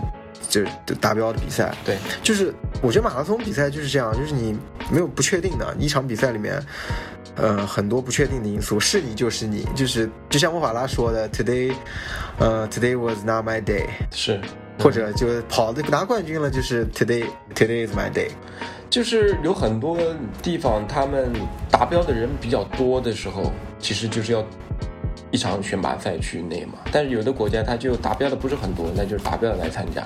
[0.47, 2.51] 就就达标的比赛，对，就是
[2.81, 4.57] 我觉得马拉松比赛就是这样，就是你
[4.89, 6.59] 没有不确定的，一场比赛里面，
[7.35, 11.71] 呃，很多不确定的因素，是你就是你，就是就像莫法拉说的，today，
[12.39, 14.41] 呃，today was not my day，是，
[14.79, 18.29] 或者就跑的拿冠军了，就是 today today is my day。
[18.89, 19.99] 就是有很多
[20.41, 21.31] 地方他们
[21.69, 24.43] 达标的人比较多的时候，其实就是要
[25.29, 26.79] 一场选拔赛去内嘛。
[26.91, 30.03] 但是有的国家他就达标的不是很多，那就是达标的来参加。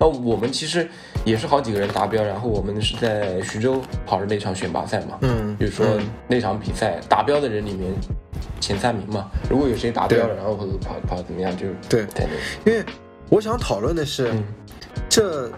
[0.00, 0.88] 那我们其实
[1.24, 5.18] 也是好几个人达标，然后我们是在徐州跑的那场选拔赛嘛。
[5.20, 7.92] 嗯比如说嗯那场比赛达标的人里面
[8.58, 12.84] 前三名嘛，如果有谁达标了，然后跑跑怎么样，就对在那因为
[13.28, 14.44] 我想讨论的是，嗯
[15.08, 15.50] 这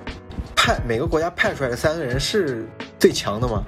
[0.54, 2.66] 派每个国家派出来的三个人是
[2.98, 3.64] 最强的吗？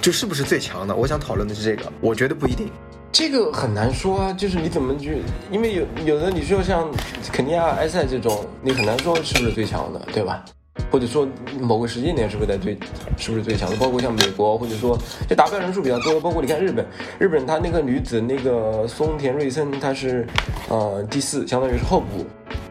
[0.00, 0.94] 就是不是最强的？
[0.94, 2.70] 我想讨论的是这个，我觉得不一定。
[3.12, 6.90] 这个很难说啊，就是你怎么去，因为有有的你说像
[7.32, 10.44] 肯尼亚、埃塞这种，你很难说是不是最强的，对吧？
[10.90, 11.26] 或者说
[11.60, 12.78] 某个时间点是不是在最
[13.16, 13.76] 是不是最强的？
[13.76, 14.98] 包括像美国，或者说
[15.28, 16.86] 就达标人数比较多，包括你看日本，
[17.18, 20.26] 日本他那个女子那个松田瑞森，她是
[20.68, 22.24] 呃第四，相当于是候补，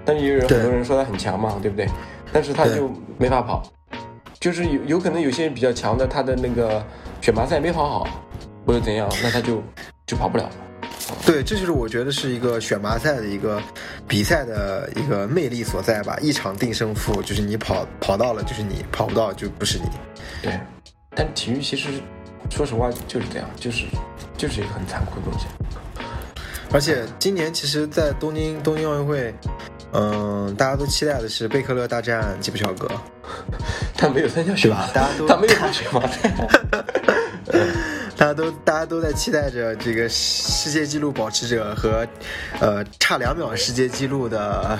[0.03, 1.87] 但是也有人很多人说她很强嘛，对不对？
[2.33, 3.63] 但是她就没法跑，
[4.39, 6.83] 就是有有可能有些比较强的，他的那个
[7.21, 8.07] 选拔赛没跑好，
[8.65, 9.61] 或者怎样，那他就
[10.05, 10.51] 就跑不了了。
[11.25, 13.61] 对，这就是我觉得是一个选拔赛的一个
[14.07, 16.17] 比赛的一个魅力所在吧。
[16.21, 19.85] 一场定胜负，就是你跑跑到了就是你，跑不到就不是你。
[20.41, 20.59] 对，
[21.15, 21.89] 但体育其实
[22.49, 23.85] 说实话就是这样，就是
[24.37, 25.45] 就是一个很残酷的东西。
[26.73, 29.33] 而且今年其实，在东京东京奥运会，
[29.91, 32.89] 嗯、大家都期待的是贝克勒大战吉普乔格，
[33.97, 36.31] 他没有参加选拔，大家都他没有参加选拔赛。
[38.21, 42.07] 大家都大家都在期待着这个世界纪录保持者和，
[42.59, 44.77] 呃，差两秒世界纪录的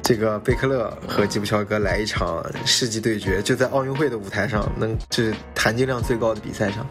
[0.00, 6.86] 这个贝克勒和吉普乔格来一场世纪对决，就在奥运会的舞台上，能就是含金量最高的比赛上，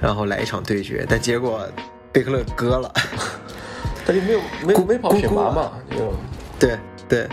[0.00, 1.68] 然后来一场对决，但结果
[2.12, 2.88] 贝克勒割了，
[4.06, 6.14] 他就没有没有没跑选拔嘛， 就
[6.60, 6.78] 对
[7.08, 7.28] 对。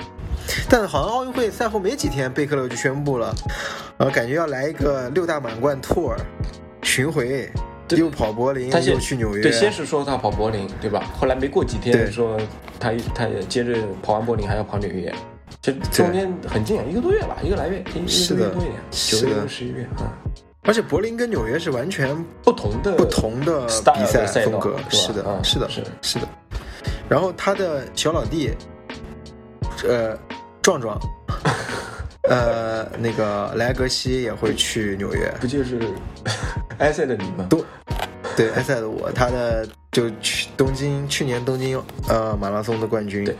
[0.67, 3.31] 但好像奥运会赛后没几天，贝克勒就宣布了，
[3.97, 6.15] 呃，感觉要来一个六大满贯 tour
[6.81, 7.49] 巡回，
[7.89, 11.11] 又跑柏林，他又去纽约，对，先是说他跑柏林，对吧？
[11.19, 12.39] 后来没过几天说
[12.79, 15.13] 他他也接着跑完柏林还要跑纽约，
[15.61, 19.47] 这中间很近啊，一个多月吧，一个来月，一个月多一点，九月是的。
[19.47, 20.13] 十一月啊，
[20.63, 25.83] 而且柏林跟纽约是完全不同的不同的比赛赛风格，是的，是的，是。
[26.01, 26.27] 是的。
[27.09, 28.51] 然后他的小老弟，
[29.87, 30.15] 呃，
[30.61, 30.99] 壮壮，
[32.29, 35.33] 呃，那个莱格西也会去纽约。
[35.41, 35.79] 不就是
[36.79, 37.47] 埃塞的你们？
[37.49, 37.63] 都
[38.35, 43.35] 对埃塞的我，他的就去东京去年东京呃马拉松的冠军对，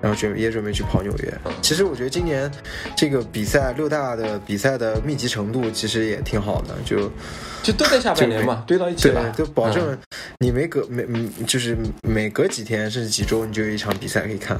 [0.00, 1.34] 然后准也准备去跑纽约。
[1.60, 2.50] 其实我觉得今年
[2.96, 7.10] 这个比赛六大的比赛的密集程度其实也挺好的，就
[7.62, 9.98] 就都在下半年嘛，堆到一起对了，就保证嗯
[10.38, 14.56] 你每隔每嗯就是每隔几天甚至几周你就有一场比赛可以看。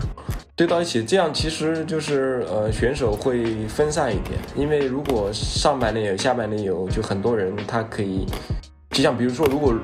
[0.57, 8.26] 堆到一起，这样其实就是呃选手会分散一点，因为如果上半年有，下半年有，就很多人他可以。
[9.01, 9.74] 就像比如说，如果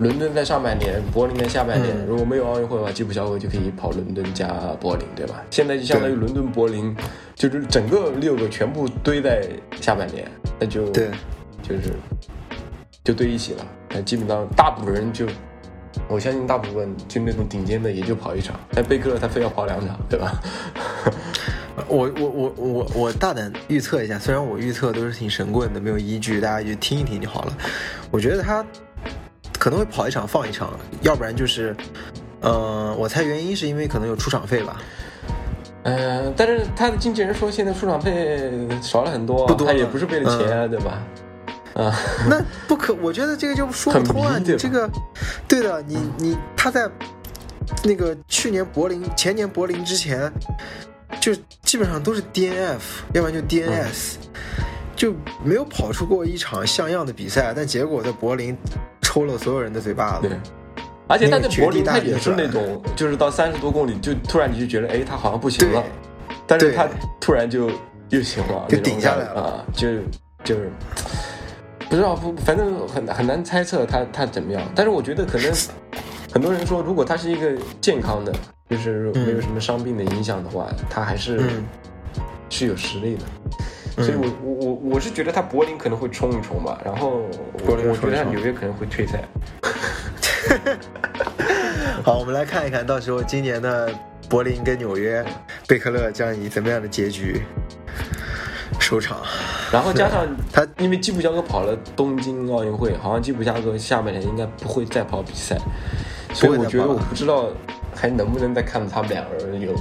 [0.00, 4.48] 伦敦在上半年，柏林在下半年，嗯如果没有奥运会的话，吉普乔格就可以跑伦敦加
[4.78, 5.42] 柏林，对吧？
[5.50, 6.94] 现在就相当于伦敦、柏林，
[7.34, 9.48] 就是整个六个全部堆在
[9.80, 11.08] 下半年，那就对，
[11.62, 11.94] 就是
[13.02, 13.66] 就堆一起了。
[13.88, 15.24] 那基本上大部分人就，
[16.06, 20.38] 我相信大部分就那种顶尖的也就跑一场，但贝克勒他非要跑两场，对吧？
[21.88, 27.56] 我我我我我大胆预测一下，虽然我预测都是挺神棍的，没有依据，大家就听一听就好了。
[28.10, 28.64] 我觉得他
[29.58, 31.76] 可能会跑一场放一场，要不然就是，
[32.40, 34.80] 呃，我猜原因是因为可能有出场费吧。
[35.84, 38.50] 嗯、但是他的经纪人说现在出场费
[38.82, 40.98] 少了很多，不多他也不是为了钱，对吧？
[41.74, 41.94] 啊、
[42.28, 44.36] 那不可，我觉得这个就说不通啊！
[44.38, 44.90] 你这个，
[45.46, 46.90] 对的，你你他在
[47.84, 50.32] 那个去年柏林、前年柏林之前，
[51.20, 52.78] 就基本上都是 DNF，
[53.12, 54.14] 要不然就 DNS，、
[54.94, 57.52] 就没有跑出过一场像样的比赛。
[57.54, 58.56] 但结果在柏林
[59.02, 60.38] 抽了所有人的嘴巴子对。。
[61.08, 65.80] 而且他在柏林，他也是那种，就是到三十多公里，就突然你就觉得，哎，他好像不行了，
[66.48, 66.88] 但是对他
[67.20, 67.70] 突然就
[68.08, 69.86] 又行了，就顶下来了啊，就
[70.42, 70.68] 就是
[71.88, 74.60] 不知道不，反正很很难猜测他他怎么样。
[74.74, 75.52] 但是我觉得可能
[76.32, 78.32] 很多人说，如果他是一个健康的，
[78.68, 81.64] 就是没有什么伤病的影响的话，他还是嗯
[82.50, 83.22] 是有实力的。
[83.98, 87.22] 嗯所以我我我我是觉得他柏林可能会冲一冲吧，然后
[87.54, 89.24] 我柏林我觉得他纽约可能会退赛。
[92.04, 93.90] 好，我们来看一看，到时候今年的
[94.28, 95.24] 柏林跟纽约，
[95.66, 97.40] 贝克勒将以怎么样的结局
[98.78, 99.16] 收场？
[99.72, 105.56] 然后加上 他因为基普乔格跑了东京奥运会，好像基普乔格下半年应该不会再跑比赛，
[106.34, 107.48] 所以我觉得我不知道
[107.96, 109.74] 还能不能再看到他们两个人有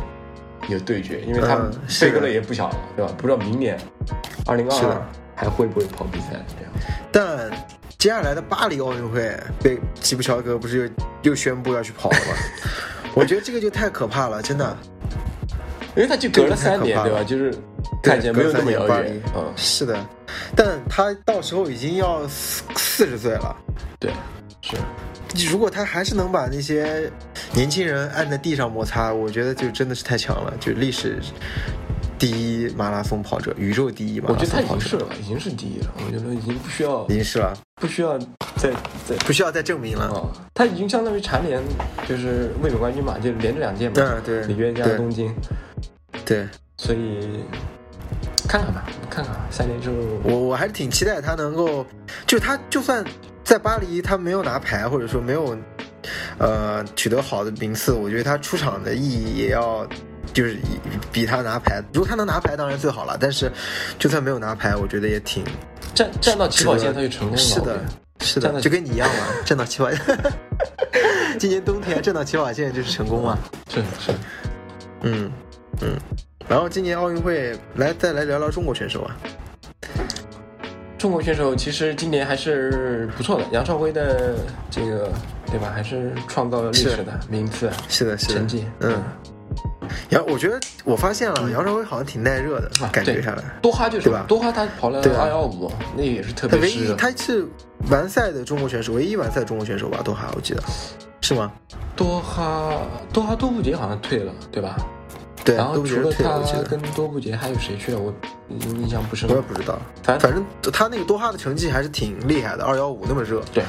[0.69, 3.11] 有对决，因为他们嗯是的贝克勒也不小了，对吧？
[3.17, 3.77] 不知道明年
[4.47, 6.71] 二零二二还会不会跑比赛这样。
[7.11, 7.51] 但
[7.97, 10.87] 接下来的巴黎奥运会，被吉普乔格不是
[11.23, 12.33] 又又宣布要去跑了吗？
[13.13, 14.77] 我觉得这个就太可怕了，真的。
[15.95, 17.23] 因为他就隔了三年，对吧？
[17.23, 17.53] 就是
[18.03, 19.97] 看起来没有那么遥远嗯，是的，
[20.53, 23.55] 但他到时候已经要四四十岁了。
[23.97, 24.11] 对，
[24.61, 24.75] 是。
[25.43, 27.11] 如果他还是能把那些
[27.53, 31.19] 年轻人按在地上摩擦，我觉得就真的是太强了，就历史
[32.17, 35.93] 第一马拉松跑者，宇宙第一马拉我觉得他已经是了，已经是第一了。
[36.05, 38.17] 我觉得已经不需要已经是了，不需要
[38.55, 38.71] 再
[39.05, 40.05] 再不需要再证明了。
[40.05, 41.61] 啊，他已经相当于蝉联
[42.07, 45.33] 就是卫冕冠军嘛，就连着两届嘛，嗯，对，里约加东京，
[46.23, 47.43] 对，所以
[48.47, 51.85] 看看吧，看看三年之后，我我还是挺期待他能够，
[52.25, 53.03] 就他就算
[53.45, 55.55] 在巴黎他没有拿牌，或者说没有
[56.39, 59.87] 呃取得好的名次，我觉得他出场的意义也要
[60.33, 63.49] 就是比比他拿牌，如果他能拿牌当然最好了，但是
[63.99, 65.43] 就算没有拿牌，我觉得也挺
[65.93, 67.79] 站站到起跑线他就成功了，是的
[68.21, 70.01] 是的，就跟你一样嘛，站到起跑线，
[71.39, 73.37] 今年冬天站到起跑线就是成功嘛，
[73.69, 74.11] 是是，
[75.03, 75.31] 嗯
[75.81, 75.95] 嗯。
[76.47, 79.17] 然后今年奥运会来再来聊聊中国选手啊，
[80.97, 84.35] 中国选手其实今年还是不错的，杨少辉的
[84.71, 85.11] 这个
[85.47, 89.01] 对吧，还是创造了历史的名次是的，是的，成绩，嗯。
[90.09, 93.43] 杨，我觉得我发现了，杨朝辉好像挺耐热的，感觉下来。
[93.61, 96.93] 多哈就是对吧多哈他跑了二幺五，那也是特他唯一。
[96.95, 97.45] 他是
[97.91, 99.99] 完赛的中国选手，唯一完赛的中国选手吧？
[100.03, 100.63] 多哈，我记得
[101.21, 101.51] 是吗？
[101.95, 102.81] 多哈
[103.13, 104.75] 多哈多布杰好像退了，对吧？
[105.45, 106.41] 对，然后除了他。
[106.63, 107.99] 跟多布杰还有谁去了？
[107.99, 108.11] 我
[108.49, 109.41] 印象不深我也。
[109.41, 110.43] 不知道，反反正
[110.73, 113.41] 他那个多哈的成绩还是挺厉害的，二幺五那么热。
[113.53, 113.63] 对，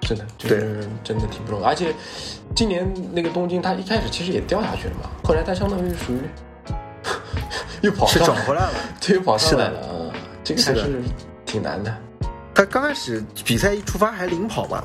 [0.00, 1.64] 真的，就是真的挺不容易。
[1.64, 1.94] 而且
[2.56, 6.18] 今年那个东京，他一开始其实也掉下去了嘛，后来他相当于属于
[7.82, 8.72] 又跑是上来，转回来了。
[9.00, 10.10] 对，又跑上来了啊，
[10.42, 11.00] 这个还是
[11.46, 11.96] 挺难的。
[12.52, 14.82] 他刚开始比赛一出发还领跑嘛，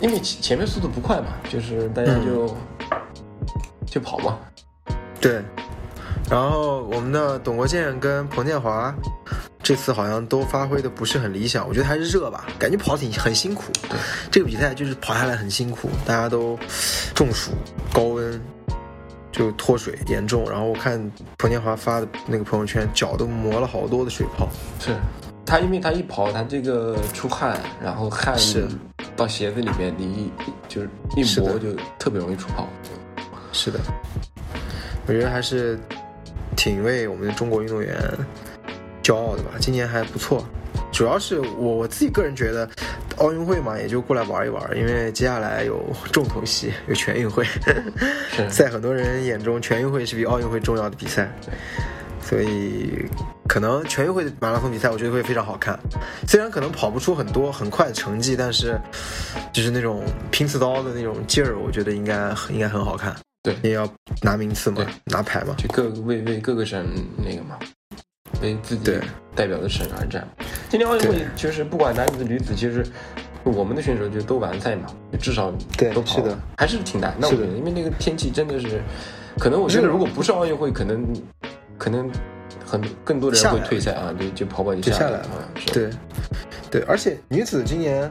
[0.00, 2.56] 因为前前面速度不快嘛，就是大家就、
[3.86, 4.36] 就跑嘛。
[5.22, 5.42] 对。
[6.28, 8.94] 然后我们的董国建跟彭建华
[9.62, 13.64] 这次好像都发挥的不是很理想，我觉得还是热吧，感觉跑挺很辛苦。
[13.88, 13.98] 对，
[14.30, 16.58] 这个比赛就是跑下来很辛苦，大家都
[17.14, 17.50] 中暑、
[17.92, 18.40] 高温，
[19.30, 20.48] 就脱水严重。
[20.50, 20.98] 然后我看
[21.38, 24.48] 彭建华发的那个朋友圈，脚都磨了好多的水泡。
[24.80, 24.96] 是
[25.44, 28.66] 他，因为他一跑，他这个出汗，然后汗是
[29.16, 30.32] 到鞋子里面，你一
[30.66, 32.66] 就是一磨就特别容易出泡。
[33.52, 33.78] 是的，
[35.06, 35.78] 我觉得还是
[36.56, 37.96] 挺为我们的中国运动员
[39.02, 39.50] 骄傲的吧。
[39.58, 40.44] 今年还不错，
[40.92, 42.68] 主要是我我自己个人觉得，
[43.16, 47.44] 奥运会嘛，也就过来玩一玩，因为接下来有重头戏，有全运会。
[48.30, 51.30] 是在很多人眼中，全运会是比奥运会重要的比赛，
[52.22, 53.06] 所以
[53.48, 55.78] 可能全运会的马拉松比赛，我觉得会非常好看。
[56.26, 58.80] 虽然可能跑不出很多很快的成绩，但是
[59.52, 63.14] 就是那种拼刺刀的那种劲儿，我觉得应该应该很好看。
[63.42, 63.88] 对也要
[64.22, 65.54] 拿名次嘛，拿牌嘛。
[65.58, 66.86] 就各为为各个省
[67.16, 67.58] 那个嘛，
[68.40, 68.98] 为自己
[69.34, 70.26] 代表的省而战。
[70.68, 72.86] 今年奥运会对就是不管男子女子，其实
[73.42, 74.86] 我们的选手就都完赛嘛，
[75.20, 77.26] 至少对都跑是的，还是挺难的。
[77.26, 78.80] 我觉得，因为那个天气真的是，
[79.38, 81.04] 可能我觉得如果不是奥运会，可能
[81.76, 82.08] 可能
[82.64, 85.50] 很更多的人会退赛啊，就就跑跑就就下来来了。
[85.56, 85.90] 是对，
[86.70, 88.08] 对，而且女子今年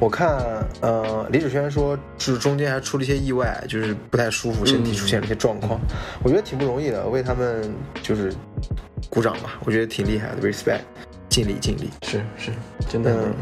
[0.00, 0.38] 我看，
[0.80, 5.80] 呃，李芷轩说，就是中间还出了一些意外，就是不太舒服，身体出现了一些状况，
[6.22, 7.68] 我觉得挺不容易的，为他们
[8.00, 8.32] 就是
[9.10, 10.82] 鼓掌吧，我觉得挺厉害的，respect，
[11.28, 11.90] 尽力尽力。
[12.02, 12.52] 是是，
[12.88, 13.34] 真的。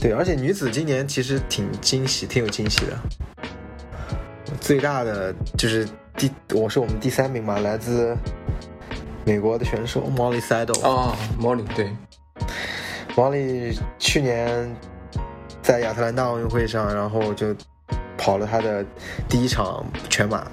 [0.00, 2.96] 对，而且女子今年其实挺惊喜，挺有惊喜的。
[4.60, 8.16] 最大的就是第，我是我们第三名嘛，来自
[9.24, 10.80] 美国的选手 Molly Seidel。
[10.82, 11.90] 哦，Molly 对
[13.16, 14.74] ，，Molly 去年
[15.68, 17.54] 在亚特兰大奥运会上，然后就
[18.16, 18.82] 跑了他的
[19.28, 20.46] 第一场全马，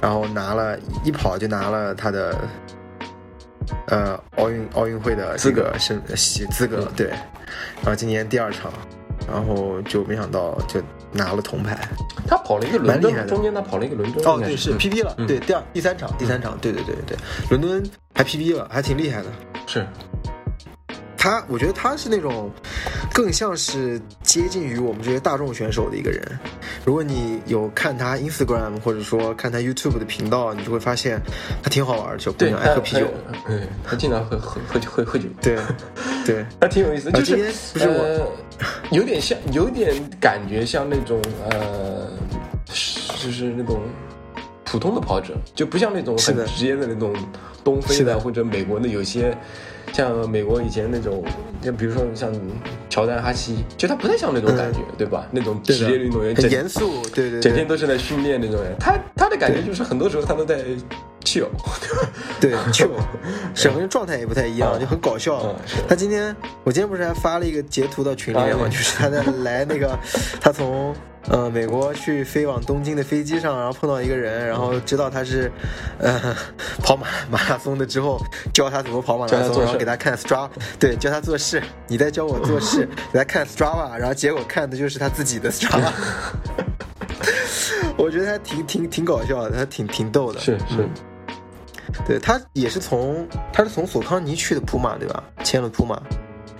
[0.00, 2.34] 然后拿了一跑就拿了他的
[3.88, 7.08] 呃奥运奥运会的资格是喜资格，对。
[7.08, 8.72] 然后今年第二场，
[9.30, 10.80] 然后就没想到就
[11.12, 11.78] 拿了铜牌。
[12.26, 14.26] 他跑了一个伦敦，中间他跑了一个伦敦。
[14.26, 17.18] 哦，对，是嗯 PB 了，嗯对，第二第三场，第三场，对对对对对，
[17.50, 19.26] 伦敦还 PB 了，还挺厉害的。
[19.66, 19.86] 是
[21.26, 22.48] 他，我觉得他是那种
[23.12, 26.22] 更像是接近于我们这些大众选手的一个人。
[26.84, 31.20] 如果你有看他 Instagram 或者说看他 YouTube 的频道，你就会发现
[31.64, 33.08] 他挺好玩的，小姑，娘爱喝啤酒。
[33.32, 35.58] 他，嗯，他经常喝喝喝酒喝喝酒，对，
[36.24, 37.10] 对，他挺有意思。
[37.10, 38.32] 就是啊今天不是我呃，
[38.92, 41.20] 有点像，有点感觉像那种
[41.50, 42.08] 呃，
[42.66, 43.80] 就是那种
[44.62, 47.12] 普通的跑者，就不像那种很职业的那种
[47.64, 49.36] 东非的的或者美国的有些。
[49.96, 51.24] 像美国以前那种，
[51.62, 52.30] 就比如说像
[52.90, 55.26] 乔丹、哈希，就他不太像那种感觉，对吧？
[55.30, 58.76] 那种职业运动员，很严肃，对对整天，都是在训练那种人。
[58.78, 60.58] 他他的感觉就是很多时候他都在
[61.24, 61.46] chill，
[62.38, 62.90] 对， 就
[63.54, 64.80] 整个人状态也不太一样，嗯。
[64.80, 65.56] 就很搞笑。
[65.88, 69.98] 他今天，我今天不是还发了一个截图到群里面嘛，啊对就是他在来那个，
[70.42, 70.94] 他从
[71.28, 75.50] 呃美国去飞往东京的飞机上，然后碰到一个人，然后知道他是
[75.98, 76.34] 呃
[76.82, 78.20] 跑马马拉松的之后，
[78.52, 80.48] 教他怎么跑马拉松，然后给他看 Strava，
[80.78, 85.90] 对，教他做事，你在教我做事，给他看 Strava，然后结果看的就是他自己的 Strava。
[87.98, 90.40] 我觉得他挺挺挺搞笑的，他挺挺逗的。
[90.40, 90.90] 是是嗯
[92.06, 95.22] 对他也是从他是从索康尼去的普马对吧？
[95.42, 96.00] 签了普马。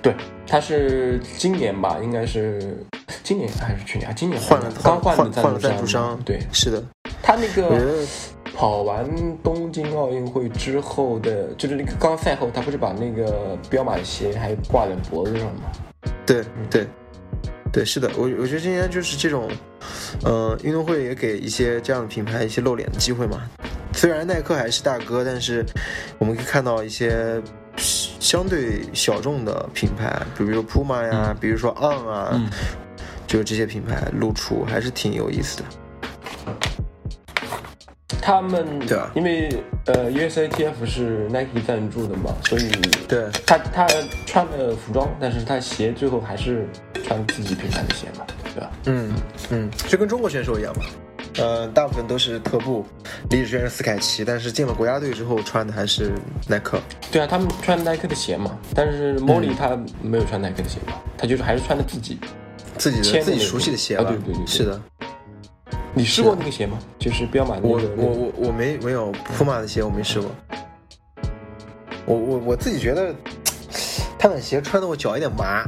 [0.02, 0.14] 对，
[0.46, 2.76] 他是今年吧，应该是
[3.22, 4.08] 今年还是去年？
[4.08, 6.82] 啊，今年换了刚换了赞赞助商，对是的，
[7.22, 8.04] 他那个
[8.54, 9.04] 跑完
[9.42, 15.62] 东京奥运会之后的，就是那个刚赛后，他不是把那个彪马的鞋还挂在脖子上吗？
[16.24, 16.86] 对对
[17.72, 19.50] 对，是的，我我觉得今年就是这种，
[20.22, 23.42] 呃，运动会也给一些这样的品牌一些露脸的机会嘛。
[23.92, 25.64] 虽然耐克还是大哥，但是
[26.18, 27.40] 我们可以看到一些
[28.26, 32.50] 相对小众的品牌，比如说 Puma 呀，比如说 On 啊，嗯
[33.24, 35.64] 就是这些品牌露出还是挺有意思的。
[38.20, 39.48] 他们对啊因为
[39.84, 42.68] 呃 USATF 是 Nike 赞助的嘛，所以
[43.06, 43.86] 对他他
[44.26, 46.66] 穿的服装，但是他鞋最后还是
[47.04, 48.70] 穿自己品牌的鞋嘛，对吧？
[48.86, 49.12] 嗯
[49.50, 50.84] 嗯，就跟中国选手一样嘛。
[51.38, 52.84] 呃，大部分都是特步，
[53.30, 56.12] 李子轩是斯凯奇，但是进了国家队之后穿的还是
[56.48, 56.80] 耐克。
[57.10, 62.18] 对啊，他们穿耐克的鞋嘛，但是 Molly 嗯他没有穿耐克的鞋嘛，他就是还是穿的自己。
[62.78, 64.10] 自己的自己熟悉的鞋啊吧？
[64.10, 64.80] 对对对对是的。
[65.94, 66.78] 你试过那个鞋吗？
[66.98, 70.30] 就是彪马的那我个我我我我没没有普马的鞋，我没试过。
[72.04, 73.14] 我我我自己觉得，
[74.18, 75.64] 碳板鞋穿的我脚有点麻。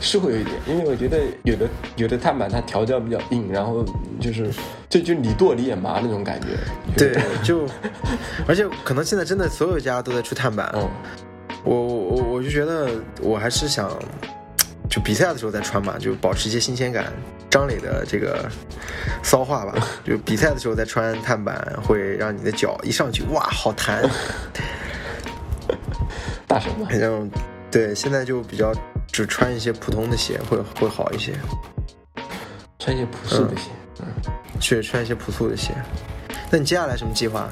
[0.00, 3.84] 是会有一点，因为我觉得有的有的碳板它调教比较硬，然后
[4.20, 4.50] 就是
[4.88, 6.48] 就就你剁你也麻那种感觉。
[6.96, 7.66] 对，就
[8.46, 10.70] 而且可能现在真的所有家都在出碳板。
[10.74, 10.88] 嗯，
[11.64, 13.90] 我我我我就觉得我还是想，
[14.88, 17.12] 就比赛的时候再穿吧，就保持一些新鲜感。
[17.50, 18.46] 张磊的这个
[19.22, 19.74] 骚话吧，
[20.04, 24.02] 就比赛的时候再穿碳板，会让你的脚一上去哇好弹，
[26.46, 27.26] 大神嘛，然后
[27.70, 28.72] 对，现在就比较
[29.12, 31.34] 只穿一些普通的鞋会会好一些，
[32.78, 33.70] 穿一些朴素的鞋。
[34.00, 34.06] 嗯，
[34.60, 35.74] 去穿一些朴素的鞋。
[36.50, 37.48] 那你接下来什么计划？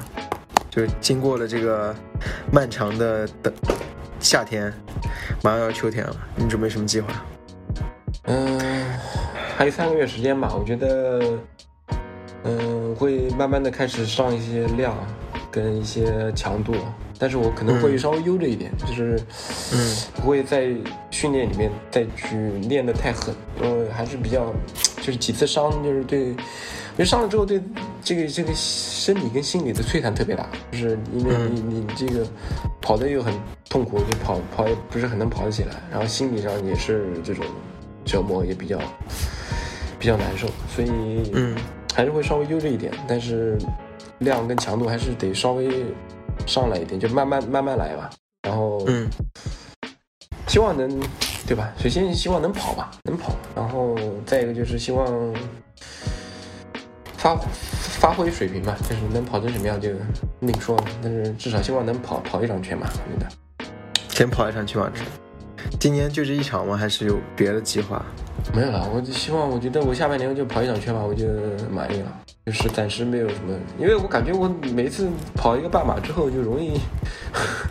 [0.69, 1.95] 就是经过了这个
[2.51, 3.53] 漫长的等
[4.19, 4.71] 夏天，
[5.43, 7.09] 马上要秋天了，你准备什么计划？
[8.23, 8.59] 嗯，
[9.55, 11.21] 还有三个月时间吧，我觉得，
[12.43, 14.95] 嗯，会慢慢的开始上一些量
[15.51, 16.75] 跟一些强度，
[17.19, 19.19] 但是我可能会稍微悠着一点，就是，
[19.73, 20.69] 嗯，不会在
[21.11, 24.53] 训练里面再去练得太狠，因为还是比较，
[24.97, 26.37] 就是几次伤，就是对，因
[26.97, 27.61] 为伤了之后对
[28.03, 32.25] 这个这个身体跟心理的摧残特别大，就是因为你你这个
[32.81, 33.33] 跑的又很
[33.69, 37.45] 痛苦，就跑跑也不是很能跑得起来，然后心理上也是这种
[38.05, 38.79] 折磨也比较
[39.99, 41.55] 比较难受，所以嗯。
[41.95, 43.57] 还是会稍微悠着一点，但是
[44.19, 45.67] 量跟强度还是得稍微
[46.47, 48.09] 上来一点，就慢慢慢慢来吧。
[48.41, 49.07] 然后嗯
[50.47, 50.89] 希望能，
[51.45, 51.71] 对吧？
[51.77, 53.35] 首先希望能跑吧，能跑。
[53.53, 53.95] 然后
[54.25, 55.35] 再一个就是希望
[57.17, 57.35] 发
[57.99, 59.89] 发挥水平吧，就是能跑成什么样就
[60.39, 60.75] 另说。
[61.03, 63.67] 但是至少希望能跑跑一场全马，我觉得
[64.07, 65.03] 先跑一场全马制。
[65.79, 66.77] 今年就这一场吗？
[66.77, 68.03] 还是有别的计划？
[68.53, 68.89] 没有了。
[68.95, 71.25] 我就希望，我觉得我下半年就跑一场圈吧，我就
[71.69, 72.19] 满意了。
[72.47, 76.79] 就是暂时没有什么，因为我感觉我每次跑一个半马之后就容易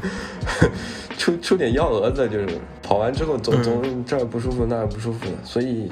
[1.17, 2.47] 出出点幺蛾子，就是
[2.83, 5.33] 跑完之后总总这儿不舒服那儿不舒服的。
[5.43, 5.85] 所以，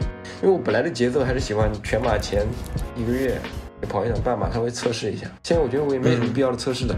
[0.43, 2.47] 因为我本来的节奏还是喜欢全马前
[2.95, 3.41] 一个月
[3.89, 5.27] 跑一场半马，稍微测试一下。
[5.43, 6.95] 现在我觉得我也没什么必要的测试的，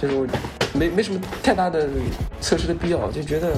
[0.00, 0.24] 就是我
[0.72, 1.88] 没没什么太大的
[2.40, 3.52] 测试的必要，就觉得。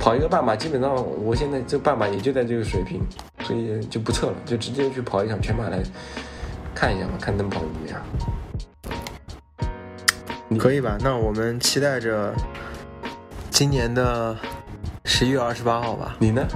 [0.00, 3.00] 跑一个半马，基本上我现在这半马也就在这个水平，
[3.42, 5.82] 所以就不测了，就直接去跑一场全马来
[6.74, 8.00] 看一下吧，看能跑怎么样。
[10.58, 10.96] 可以吧？
[11.00, 12.34] 那我们期待着
[13.50, 14.36] 今年的
[15.04, 16.16] 十一月二十八号吧。
[16.18, 16.46] 你呢？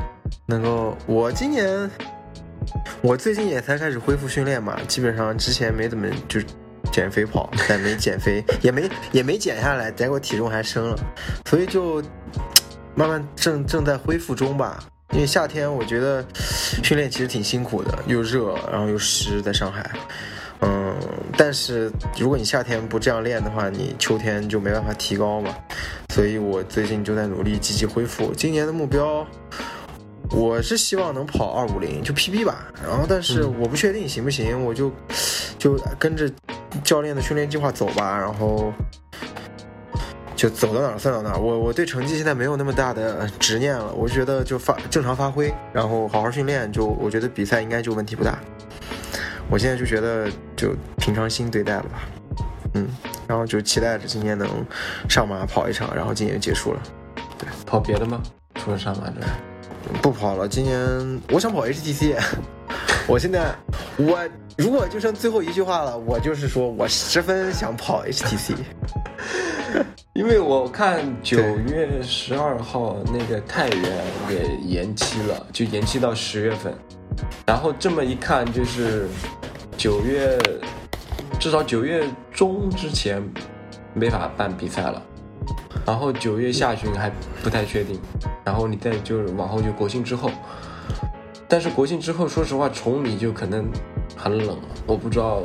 [0.47, 1.91] 能够，我今年
[3.03, 6.41] 我最近也才开始恢复训练嘛，基本上之前没怎么就
[6.91, 10.99] 减肥跑，但没减肥，也没也没减下来，结果体重还升了，
[11.47, 12.03] 所以就
[12.95, 14.85] 慢慢正正在恢复中吧。
[15.13, 16.25] 因为夏天我觉得
[16.83, 19.91] 训练其实挺辛苦的，又热，然后又湿，在上海。
[20.61, 20.97] 嗯，
[21.37, 25.55] 但是如果你夏天不这样练的话，你秋天就没办法提高嘛。
[26.15, 28.33] 所以我最近就在努力积极恢复。
[28.35, 29.27] 今年的目标，
[30.31, 32.73] 我是希望能跑二五零，就 PB 吧。
[32.83, 34.91] 然后，但是我不确定行不行，我就
[35.59, 36.31] 就跟着
[36.85, 38.17] 教练的训练计划走吧。
[38.17, 38.73] 然后
[40.43, 41.39] 就走到哪儿算到哪儿。
[41.39, 48.37] 我我对成绩现在没有那么大的执念了，我觉得就发正常发挥，然后好好训练，就我觉得比赛应该就问题不大。
[49.49, 52.03] 我现在就觉得就平常心对待了吧，
[52.75, 52.89] 嗯，
[53.29, 54.49] 然后就期待着今年能
[55.09, 56.83] 上马跑一场，然后今年就结束了。
[57.39, 58.21] 对跑别的吗？
[58.57, 59.27] 除了上马之外，
[60.03, 60.77] 不跑了，今年
[61.31, 62.17] 我想跑 HTC。
[63.07, 63.55] 我现在
[63.97, 64.19] 我
[64.59, 68.57] 如果就剩最后一句话了，我就是说我十分想跑 HTC。
[70.23, 76.73] 因为我看九月十二号那个太原给延期了，就延期到十月份。
[77.45, 79.09] 然后这么一看，就是
[79.77, 80.39] 九月，
[81.41, 83.21] 至少九月中之前
[83.95, 85.03] 没法办比赛了。
[85.85, 87.11] 然后九月下旬还
[87.43, 88.01] 不太确定，
[88.45, 90.31] 然后你再就是往后就国庆之后。
[91.49, 93.69] 但是国庆之后，说实话，崇礼就可能
[94.17, 95.43] 很冷了，我不知道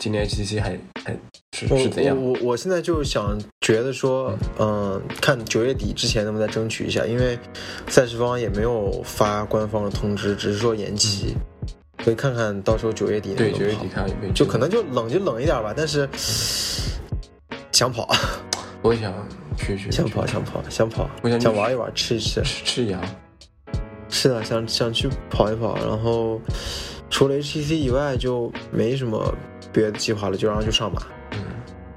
[0.00, 1.14] 今年 HTC 还还
[1.52, 2.16] 是是怎样。
[2.16, 7.38] 我我我现在就想觉得说，嗯、看九月底之前能不能再争取一下，因为
[7.86, 11.34] 赛事方也没有发官方的通知，只是说延期，
[12.02, 16.08] 所以看看到时候九月底对，九月底看有没有，就可能就冷就冷一点吧，但是
[17.70, 18.08] 想跑，
[18.80, 19.12] 我想
[19.58, 22.40] 去去想跑，想跑，想跑，我想想玩一玩，吃一吃。
[22.42, 22.98] 吃吃羊。
[24.08, 26.40] 是的，想想去跑一跑，然后
[27.10, 29.32] 除了 HTC 以外就没什么
[29.72, 31.02] 别的计划了，就让他去上马。
[31.32, 31.38] 嗯，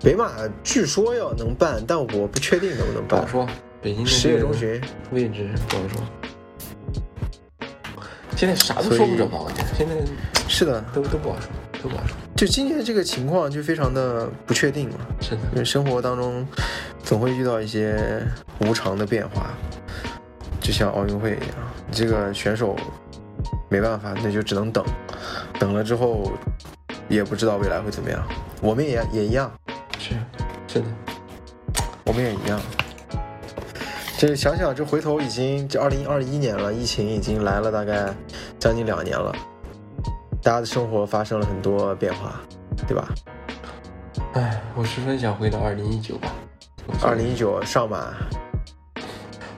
[0.01, 0.32] 北马
[0.63, 3.19] 据说要能办，但我不确定能不能办。
[3.21, 3.47] 不好说，
[3.82, 6.01] 北京十月中旬，位置不好说。
[8.36, 9.38] 现在啥都说不准吧？
[9.39, 9.95] 我觉得现在
[10.47, 11.49] 是的，都都不好说，
[11.82, 12.15] 都不好说。
[12.36, 16.45] 就今年这个情况就非常的不确定嘛，是的，因为生活当中
[17.03, 18.21] 总会遇到一些
[18.59, 19.53] 无常的变化，
[20.59, 21.49] 就像奥运会一样，
[21.91, 22.76] 这个选手
[23.69, 24.84] 没办法，那就只能等，
[25.59, 26.34] 等了之后
[27.10, 28.24] 也不知道未来会怎么样。
[28.62, 29.51] 我们也也一样，
[29.99, 30.16] 是
[30.68, 30.86] 是的，
[32.06, 32.60] 我们也一样。
[34.18, 38.14] 这想想，这回头已经这二零二一年了，疫情已经来了大概
[38.58, 39.36] 将近两年了，
[40.41, 42.39] 大家的生活发生了很多变化，
[42.88, 43.10] 对吧？
[44.34, 46.34] 哎，我十分想回到二零一九吧。
[47.01, 48.14] 二零一九上马，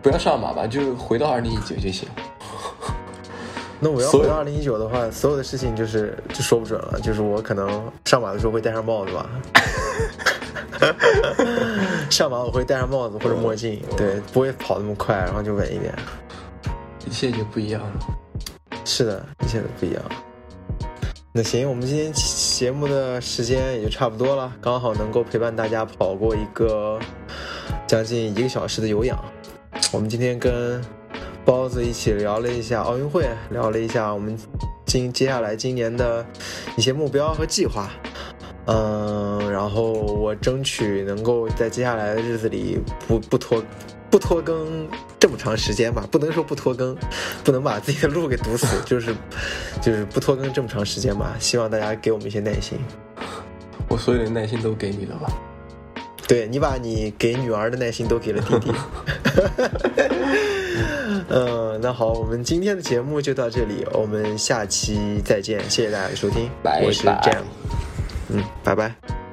[0.02, 2.10] 不要上马吧，就回到二零一九就行。
[3.80, 7.00] 那我要回到二零一九的话，所有的事情就是就说不准了。
[7.02, 9.30] 就是我可能上马的时候会戴上帽子吧，
[12.10, 15.94] 上马我会戴上帽子或者墨镜，对，不会跑那么快，然后就稳一点。
[17.06, 17.92] 一切就不一样了。
[18.86, 20.02] 是的，一切都不一样。
[21.34, 26.98] 那行，我们今天节目的时间也就差不多了，刚好能够陪伴大家跑过一个
[27.86, 29.22] 将近一个小时的有氧。
[29.92, 30.82] 我们今天跟
[31.46, 34.36] 包子一起聊了一下奥运会，聊了一下我们
[34.86, 36.26] 今接下来今年的
[36.76, 37.90] 一些目标和计划。
[38.66, 43.64] 嗯，然后我争取能够在接下来的日子里不不拖
[44.10, 44.88] 不拖更
[45.20, 46.98] 这么长时间吧，不能说不拖更，
[47.44, 49.14] 不能把自己的路给堵死，就 是
[49.80, 51.36] 就是不拖更这么长时间吧。
[51.40, 52.80] 希望大家给我们一些耐心。
[53.88, 55.32] 我所有的耐心都给你了吧？
[56.28, 58.72] 对你把你给女儿的耐心都给了弟弟。
[61.30, 67.42] 嗯，那好，我们今天的节目就到这里，我们下期再见，谢谢大家的收听，拜我是拜 Jam，
[68.30, 69.25] 嗯，拜拜。